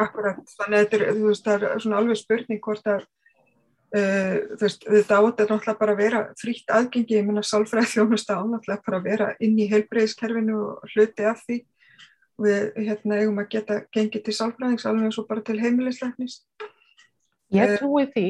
Akkurat, 0.00 0.42
þannig 0.58 0.76
að 0.76 0.84
þetta 0.84 1.54
er, 1.56 1.64
er 1.70 1.96
alveg 2.00 2.20
spurning 2.20 2.62
hvort 2.64 2.86
að 2.90 3.08
Uh, 3.90 4.54
veist, 4.60 4.84
þetta 4.86 5.16
átt 5.18 5.40
er 5.42 5.48
náttúrulega 5.50 5.80
bara 5.80 5.94
að 5.96 5.98
vera 5.98 6.18
frítt 6.38 6.68
aðgengi, 6.70 7.16
ég 7.16 7.24
minna 7.26 7.42
sálfræði 7.42 7.88
þjónusta 7.90 8.36
á 8.38 8.46
náttúrulega 8.46 8.86
bara 8.86 9.00
að 9.00 9.08
vera 9.08 9.26
inn 9.42 9.56
í 9.58 9.66
heilbreyðiskerfinu 9.66 10.58
og 10.62 10.92
hluti 10.92 11.26
af 11.26 11.40
því. 11.42 11.56
Og 12.38 12.46
við 12.46 12.78
hérna 12.86 13.18
eigum 13.18 13.40
að 13.42 13.48
geta 13.56 13.80
gengið 13.90 14.22
til 14.28 14.34
sálfræðings 14.36 14.86
alveg 14.86 15.08
eins 15.08 15.18
og 15.18 15.26
bara 15.26 15.42
til 15.42 15.58
heimilisleiknis 15.58 16.38
Ég 17.50 17.66
uh, 17.66 17.74
trúi 17.80 18.06
því 18.14 18.28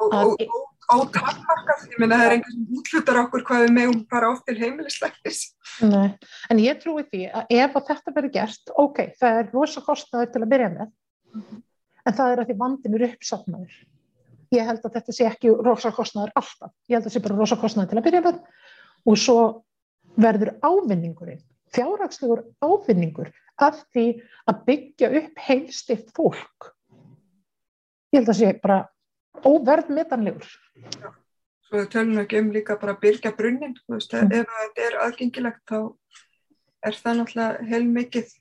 og, 0.00 0.08
og, 0.08 0.32
og, 0.32 0.46
og 0.48 0.64
takmarkað, 0.88 1.86
ég 1.90 2.00
minna 2.02 2.18
það 2.20 2.26
er 2.26 2.34
einhvern 2.36 2.56
sem 2.56 2.78
útlutar 2.78 3.20
okkur 3.24 3.44
hvað 3.48 3.64
við 3.64 3.72
megum 3.78 4.02
bara 4.10 4.30
oft 4.34 4.44
til 4.48 4.58
heimilisleiknis 4.60 5.40
En 5.82 6.60
ég 6.62 6.82
trúi 6.82 7.06
því 7.08 7.24
að 7.30 7.56
ef 7.56 7.78
að 7.78 7.88
þetta 7.90 8.14
verður 8.18 8.34
gert, 8.36 8.74
ok, 8.76 9.00
það 9.20 9.40
er 9.40 9.50
rosa 9.54 9.82
kostnaður 9.84 10.32
til 10.34 10.42
að 10.42 10.52
byrja 10.52 10.70
með 10.74 10.86
mm 10.86 11.40
-hmm. 11.40 11.64
en 12.04 12.18
það 12.20 12.32
er 12.32 12.42
að 12.42 12.48
því 12.50 12.58
vandin 12.62 12.98
eru 12.98 13.10
uppsatnaður 13.10 13.82
ég 14.54 14.68
held 14.68 14.84
að 14.84 14.96
þetta 14.98 15.14
sé 15.14 15.26
ekki 15.28 15.54
rosakostnaður 15.66 16.34
alltaf, 16.38 16.72
ég 16.88 16.96
held 16.96 17.04
að 17.04 17.08
þetta 17.08 17.14
sé 17.16 17.24
bara 17.26 17.38
rosakostnaður 17.40 17.90
til 17.90 17.98
að 17.98 18.06
byrja 18.08 18.22
með 18.24 18.38
og 19.04 19.18
svo 19.20 19.38
verður 20.20 20.54
ávinningurinn, 20.62 21.42
fjárhagslegur 21.74 22.44
ávinningur 22.62 23.32
af 23.62 23.82
því 23.94 24.06
að 24.50 24.62
byggja 24.68 25.10
upp 25.20 25.44
heilstift 25.46 26.10
fólk. 26.16 26.70
Ég 28.14 28.20
held 28.20 28.28
að 28.30 28.34
þetta 28.34 28.38
sé 28.40 28.62
bara 28.62 28.78
óverðmetanlegur. 29.42 30.48
Svo 31.64 31.82
þau 31.82 31.90
tölum 31.90 32.22
ekki 32.22 32.40
um 32.42 32.52
líka 32.54 32.78
bara 32.80 32.94
að 32.94 33.02
byrja 33.06 33.34
brunnin, 33.36 33.76
veist, 33.90 34.14
mm. 34.14 34.30
ef 34.30 34.56
þetta 34.60 34.88
er 34.88 34.98
aðgengilegt 35.06 35.62
þá 35.70 35.78
er 36.84 36.98
það 37.00 37.20
náttúrulega 37.20 37.68
heil 37.70 37.84
mikið 37.88 38.34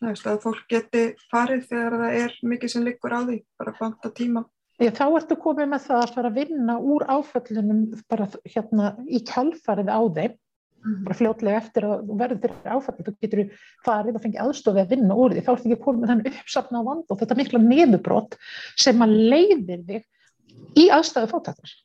að 0.00 0.38
fólk 0.44 0.62
geti 0.70 1.02
farið 1.30 1.66
þegar 1.68 1.96
það 2.00 2.18
er 2.22 2.36
mikið 2.52 2.72
sem 2.72 2.84
liggur 2.86 3.12
á 3.12 3.20
því, 3.20 3.40
bara 3.60 3.74
banta 3.78 4.12
tíma. 4.16 4.44
Ég, 4.80 4.94
þá 4.96 5.06
ertu 5.18 5.36
komið 5.36 5.66
með 5.68 5.82
það 5.88 6.02
að 6.02 6.12
fara 6.14 6.30
að 6.30 6.38
vinna 6.38 6.76
úr 6.80 7.02
áföllunum 7.10 7.82
bara 8.08 8.28
hérna 8.46 8.94
í 9.04 9.20
kjálfarið 9.28 9.90
á 9.92 10.00
þeim, 10.16 10.38
mm. 10.80 10.94
bara 11.04 11.18
fljótlega 11.18 11.60
eftir 11.60 11.88
að 11.88 12.06
þú 12.06 12.16
verður 12.22 12.40
þér 12.46 12.54
áfallið, 12.78 13.10
þú 13.10 13.14
getur 13.26 13.42
farið 13.84 14.16
og 14.16 14.24
fengið 14.24 14.46
aðstofið 14.46 14.84
að 14.86 14.94
vinna 14.94 15.18
úr 15.20 15.34
því, 15.34 15.44
þá 15.44 15.52
ertu 15.52 15.68
ekki 15.68 15.84
komið 15.84 16.00
með 16.00 16.12
þann 16.14 16.24
uppsafna 16.32 16.80
á 16.80 16.88
vand 16.88 17.12
og 17.12 17.20
þetta 17.20 17.38
mikla 17.42 17.62
neðubrott 17.66 18.38
sem 18.80 19.04
að 19.04 19.18
leiðir 19.34 19.84
þig 19.90 20.08
í 20.78 20.88
aðstæðu 20.92 21.30
fótættar. 21.32 21.76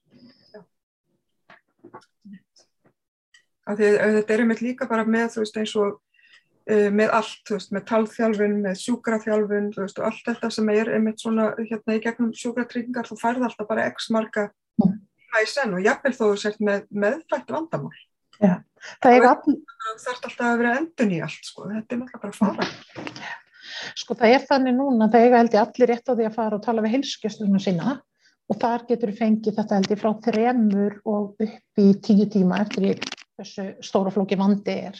Þetta 3.66 4.34
er 4.34 4.44
einmitt 4.44 4.62
líka 4.62 4.86
bara 4.90 5.06
með 5.10 5.32
þú 5.36 5.42
veist 5.42 5.56
eins 5.58 5.72
og 5.82 5.96
uh, 5.96 6.90
með 6.94 7.14
allt, 7.18 7.40
þú 7.48 7.58
veist, 7.58 7.72
með 7.74 7.86
talþjálfun, 7.90 8.58
með 8.66 8.82
sjúkraþjálfun, 8.84 9.72
þú 9.74 9.86
veist, 9.86 10.02
og 10.02 10.10
allt 10.10 10.28
þetta 10.30 10.52
sem 10.54 10.72
er 10.76 10.92
einmitt 10.98 11.24
svona 11.24 11.48
hérna 11.58 11.98
í 11.98 12.04
gegnum 12.04 12.34
sjúkratryggingar, 12.38 13.10
þú 13.10 13.18
færð 13.22 13.48
alltaf 13.50 13.70
bara 13.70 13.88
x 13.90 14.12
marga 14.14 14.50
mm. 14.84 15.00
í 15.42 15.48
senn 15.50 15.74
og 15.78 15.86
jafnvel 15.86 16.14
þó 16.14 16.26
þú 16.28 16.36
sért 16.44 16.62
með 16.62 16.86
meðfætt 17.06 17.56
vandamál. 17.56 17.96
Já, 18.36 18.60
það 19.02 19.18
er 19.18 19.26
þarf 19.26 20.10
alltaf 20.14 20.46
að 20.46 20.62
vera 20.62 20.78
endun 20.82 21.16
í 21.16 21.22
allt, 21.26 21.50
sko, 21.50 21.70
þetta 21.72 21.96
er 21.98 22.04
náttúrulega 22.04 22.24
bara 22.28 22.38
fara. 22.38 23.32
Sko 23.96 24.16
það 24.18 24.36
er 24.36 24.46
þannig 24.46 24.76
núna, 24.78 25.08
það 25.12 25.26
eiga 25.26 25.40
held 25.42 25.56
ég 25.56 25.64
allir 25.64 25.92
rétt 25.92 26.10
á 26.10 26.14
því 26.14 26.28
að 26.28 26.38
fara 26.38 26.58
og 26.58 26.64
tala 26.66 26.84
við 26.86 27.00
heilskjöstunum 27.00 27.62
sína 27.64 27.96
og 28.50 28.60
þar 28.62 28.86
getur 28.90 29.12
við 29.12 29.22
fengið 29.22 29.58
þetta 29.60 29.80
held 29.80 29.94
ég 29.94 30.02
frá 30.02 30.12
þremur 30.28 31.00
og 31.06 31.46
upp 31.48 31.82
í 31.82 31.88
tíu 32.06 32.28
tíma 32.32 32.62
eftir 32.66 32.86
því 32.86 32.94
þessu 33.40 33.66
stóra 33.84 34.14
flóki 34.14 34.38
vandi 34.40 34.78
er. 34.90 35.00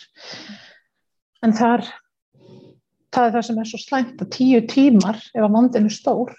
En 1.46 1.54
þar 1.56 1.86
það 3.16 3.28
er 3.28 3.36
það 3.36 3.46
sem 3.48 3.62
er 3.62 3.70
svo 3.70 3.80
slæmt 3.82 4.24
að 4.24 4.32
tíu 4.36 4.62
tímar 4.70 5.22
ef 5.32 5.42
að 5.44 5.54
vandin 5.56 5.88
er 5.90 5.96
stór 5.96 6.34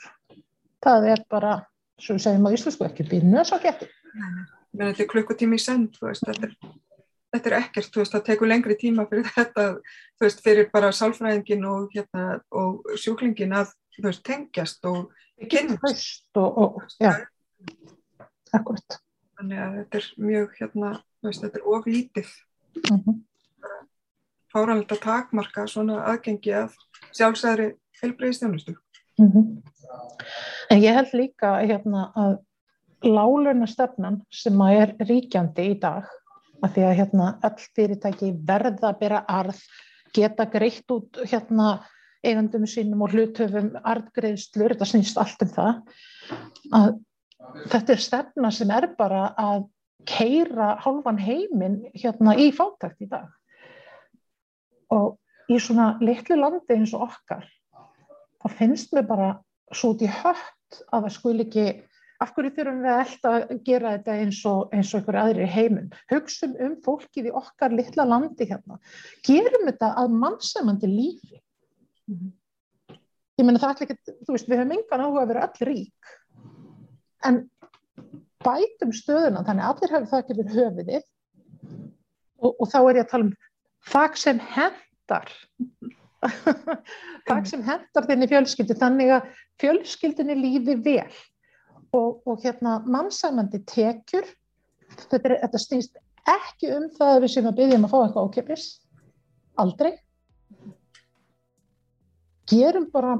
það 0.84 1.08
er 1.14 1.22
bara, 1.32 1.54
svo 2.00 2.18
segjum 2.20 2.48
á 2.48 2.54
íslensku 2.54 2.86
ekki 2.86 3.06
býrnu 3.08 3.40
þess 3.40 3.56
að 3.56 3.68
geta 3.70 3.88
menn 4.76 4.90
þetta 4.90 5.04
er 5.04 5.10
klukkutími 5.12 5.58
í 5.58 5.62
senn 5.62 5.86
veist, 6.02 6.26
þetta, 6.26 6.50
er, 6.50 6.74
þetta 7.34 7.50
er 7.50 7.56
ekkert, 7.60 7.96
veist, 7.96 8.12
það 8.14 8.26
tekur 8.28 8.50
lengri 8.50 8.76
tíma 8.80 9.06
fyrir 9.10 9.28
þetta 9.38 9.66
veist, 10.22 10.42
fyrir 10.44 10.70
bara 10.72 10.92
sálfræðingin 10.94 11.64
og, 11.68 11.88
hérna, 11.94 12.40
og 12.50 12.86
sjúklingin 13.00 13.56
að 13.56 13.74
tengjast 14.24 14.84
og 14.86 15.12
kynnast 15.50 16.40
og, 16.40 16.58
og, 16.62 16.82
Akkurat. 18.54 19.00
Þannig 19.36 19.60
að 19.60 19.78
þetta 19.80 19.98
er 19.98 20.10
mjög, 20.22 20.52
hérna, 20.60 20.90
veist, 21.24 21.42
þetta 21.44 21.58
er 21.60 21.70
oflítið. 21.76 22.28
Mm 22.76 22.98
-hmm. 22.98 23.16
Fáranlegt 24.52 24.92
að 24.92 25.02
takmarka 25.02 25.66
svona 25.66 25.98
aðgengi 26.12 26.52
að 26.54 26.76
sjálfsæðri 27.12 27.74
heilbreyðistjónustu. 28.02 28.76
Mm 29.18 29.32
-hmm. 29.32 29.62
En 30.70 30.80
ég 30.82 30.94
held 30.94 31.12
líka 31.12 31.58
hérna, 31.60 32.12
að 32.16 32.38
láluna 33.02 33.66
stefnan 33.66 34.22
sem 34.32 34.60
að 34.60 34.80
er 34.80 34.94
ríkjandi 35.08 35.70
í 35.70 35.78
dag, 35.80 36.04
að 36.66 36.76
því 36.76 36.86
að 36.86 36.96
hérna, 37.00 37.28
öll 37.46 37.66
fyrirtæki 37.78 38.32
verða 38.48 38.90
að 38.90 38.98
bera 39.02 39.22
arð, 39.30 39.60
geta 40.16 40.46
greitt 40.50 40.92
út 40.94 41.20
hérna, 41.26 41.70
eigandum 42.26 42.66
sínum 42.68 43.04
og 43.06 43.14
hlutöfum 43.14 43.74
arðgreðslur, 43.86 44.74
þetta 44.74 44.88
snýst 44.90 45.18
allt 45.20 45.44
um 45.46 45.52
það, 45.52 45.80
að 46.74 46.88
þetta 47.70 47.94
er 47.94 48.02
stefna 48.02 48.52
sem 48.54 48.72
er 48.74 48.88
bara 48.98 49.28
að 49.38 49.66
keira 50.06 50.74
halvan 50.82 51.18
heiminn 51.18 51.80
hérna 51.94 52.36
í 52.38 52.50
fátækt 52.54 53.06
í 53.06 53.10
dag. 53.10 53.28
Og 54.94 55.16
í 55.50 55.58
svona 55.62 55.94
litlu 56.02 56.38
landi 56.38 56.76
eins 56.76 56.94
og 56.96 57.08
okkar, 57.08 57.46
þá 58.42 58.46
finnst 58.58 58.94
mér 58.94 59.06
bara 59.08 59.30
svo 59.74 59.94
í 59.98 60.10
hött 60.10 60.82
að 60.94 61.06
það 61.06 61.12
skul 61.14 61.36
ekki, 61.42 61.66
af 62.22 62.32
hverju 62.36 62.52
þurfum 62.56 62.82
við 62.84 62.94
alltaf 62.94 63.36
að 63.36 63.58
gera 63.66 63.94
þetta 63.96 64.16
eins 64.22 64.38
og, 64.48 64.60
eins 64.72 64.92
og 64.92 65.00
einhverju 65.00 65.22
aðri 65.22 65.48
heiminn. 65.52 65.90
Hugsum 66.12 66.54
um 66.66 66.76
fólkið 66.84 67.30
í 67.30 67.34
okkar 67.42 67.74
litla 67.74 68.06
landi 68.08 68.48
hérna. 68.48 68.78
Gerum 69.26 69.66
þetta 69.68 69.92
að 70.02 70.16
mannsamandi 70.22 70.90
lífi. 70.92 71.42
Ég 73.36 73.44
menna 73.44 73.60
það 73.60 73.82
er 73.82 73.90
ekki, 73.90 74.16
þú 74.24 74.36
veist, 74.36 74.48
við 74.48 74.62
höfum 74.62 74.78
engan 74.78 75.04
áhuga 75.04 75.26
að 75.26 75.32
vera 75.34 75.44
allir 75.48 75.70
rík. 75.72 76.14
En 77.26 77.42
bætum 78.46 78.94
stöðuna 78.94 79.44
þannig 79.46 79.68
allir 79.70 79.94
hafi 79.94 80.10
þakk 80.12 80.32
yfir 80.34 80.50
höfiðið 80.54 81.04
og, 82.40 82.50
og 82.52 82.66
þá 82.70 82.78
er 82.80 82.98
ég 82.98 83.04
að 83.04 83.12
tala 83.12 83.26
um 83.26 83.32
þakk 83.92 84.20
sem 84.20 84.42
hendar 84.54 85.32
þakk 87.28 87.48
sem 87.50 87.64
hendar 87.66 88.08
þinni 88.08 88.28
fjölskyldu 88.30 88.76
þannig 88.78 89.14
að 89.16 89.32
fjölskyldinni 89.62 90.36
lífi 90.38 90.76
vel 90.84 91.08
og, 91.96 92.18
og 92.28 92.42
hérna 92.44 92.78
mannsæmandi 92.86 93.62
tekjur 93.68 94.26
þetta, 94.96 95.22
er, 95.22 95.36
þetta 95.44 95.62
stýst 95.62 96.02
ekki 96.26 96.72
um 96.74 96.90
það 96.96 97.14
að 97.14 97.22
við 97.24 97.34
séum 97.34 97.50
að 97.50 97.58
byggja 97.60 97.78
um 97.78 97.86
að 97.88 97.94
fá 97.94 97.98
eitthvað 98.02 98.28
ákipis 98.30 98.66
aldrei 99.62 99.92
gerum 102.50 102.90
bara 102.92 103.16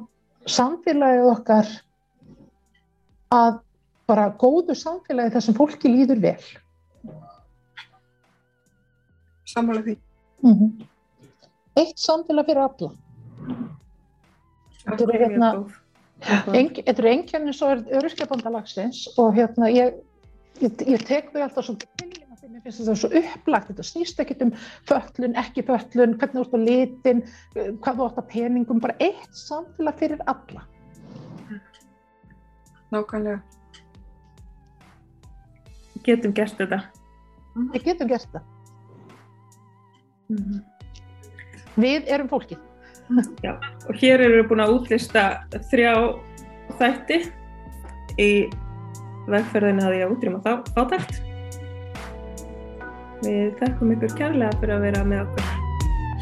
samfélagið 0.46 1.30
okkar 1.32 1.70
að 3.34 3.62
bara 4.06 4.28
góðu 4.38 4.76
samfélagi 4.78 5.34
þar 5.34 5.44
sem 5.48 5.56
fólki 5.56 5.90
líður 5.90 6.20
vel. 6.22 6.42
Sammála 9.46 9.82
því. 9.82 9.96
Mm 10.44 10.54
-hmm. 10.54 10.86
Eitt 11.76 11.98
samfélag 11.98 12.46
fyrir 12.46 12.62
alla. 12.62 12.90
Þetta 14.86 15.02
eru 15.02 15.18
hérna, 15.24 15.50
þetta 16.24 16.94
eru 16.94 17.10
engjörnir 17.12 17.56
svo 17.56 17.72
er 17.74 17.82
öryrkjabandalagsins 17.98 19.02
og 19.20 19.34
hérna 19.36 19.68
ég, 19.72 19.98
ég, 20.62 20.86
ég 20.86 21.04
tek 21.06 21.32
þau 21.32 21.42
alltaf 21.44 21.66
svo 21.66 21.76
til 21.80 21.90
því 22.12 22.22
mér 22.56 22.62
finnst 22.62 22.80
þetta 22.80 22.94
svo 23.00 23.10
upplagt, 23.20 23.68
þetta 23.72 23.84
snýst 23.84 24.20
ekkert 24.22 24.44
um 24.46 24.52
föllun, 24.88 25.34
ekki 25.40 25.64
föllun, 25.66 26.14
hvernig 26.20 26.38
þú 26.38 26.44
ert 26.46 26.56
á 26.56 26.60
litin, 26.62 27.24
hvað 27.82 27.98
þú 27.98 28.06
ert 28.06 28.22
á 28.22 28.24
peningum, 28.30 28.80
bara 28.80 28.96
eitt 29.02 29.34
samfélag 29.36 29.98
fyrir 30.00 30.22
alla. 30.30 30.64
Nákvæmlega 32.94 33.42
getum 36.06 36.34
gert 36.36 36.58
þetta. 36.60 36.80
Við 37.74 37.88
getum 37.88 38.10
gert 38.10 38.28
þetta. 38.28 38.42
Mm 40.30 40.38
-hmm. 40.38 40.60
Við 41.76 42.08
erum 42.08 42.28
fólkið. 42.28 42.65
Já, 43.44 43.52
og 43.86 44.00
hér 44.00 44.24
eru 44.24 44.40
við 44.40 44.48
búin 44.50 44.64
að 44.64 44.72
útlista 44.80 45.26
þrjá 45.70 45.92
þætti 46.80 47.20
í 48.18 48.30
vegferðinu 49.30 49.86
að 49.86 49.98
ég 50.00 50.16
útrýma 50.16 50.58
fátækt. 50.74 51.22
Við 53.22 53.54
þekkum 53.62 53.94
ykkur 53.96 54.18
kærlega 54.18 54.58
fyrir 54.60 54.76
að 54.76 54.84
vera 54.90 55.06
með 55.06 55.24
okkur 55.28 55.54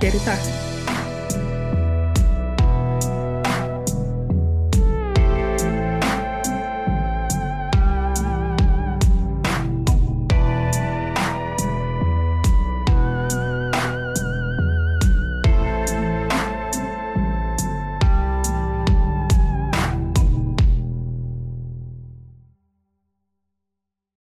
hér 0.04 0.20
í 0.20 0.22
dag. 0.28 0.63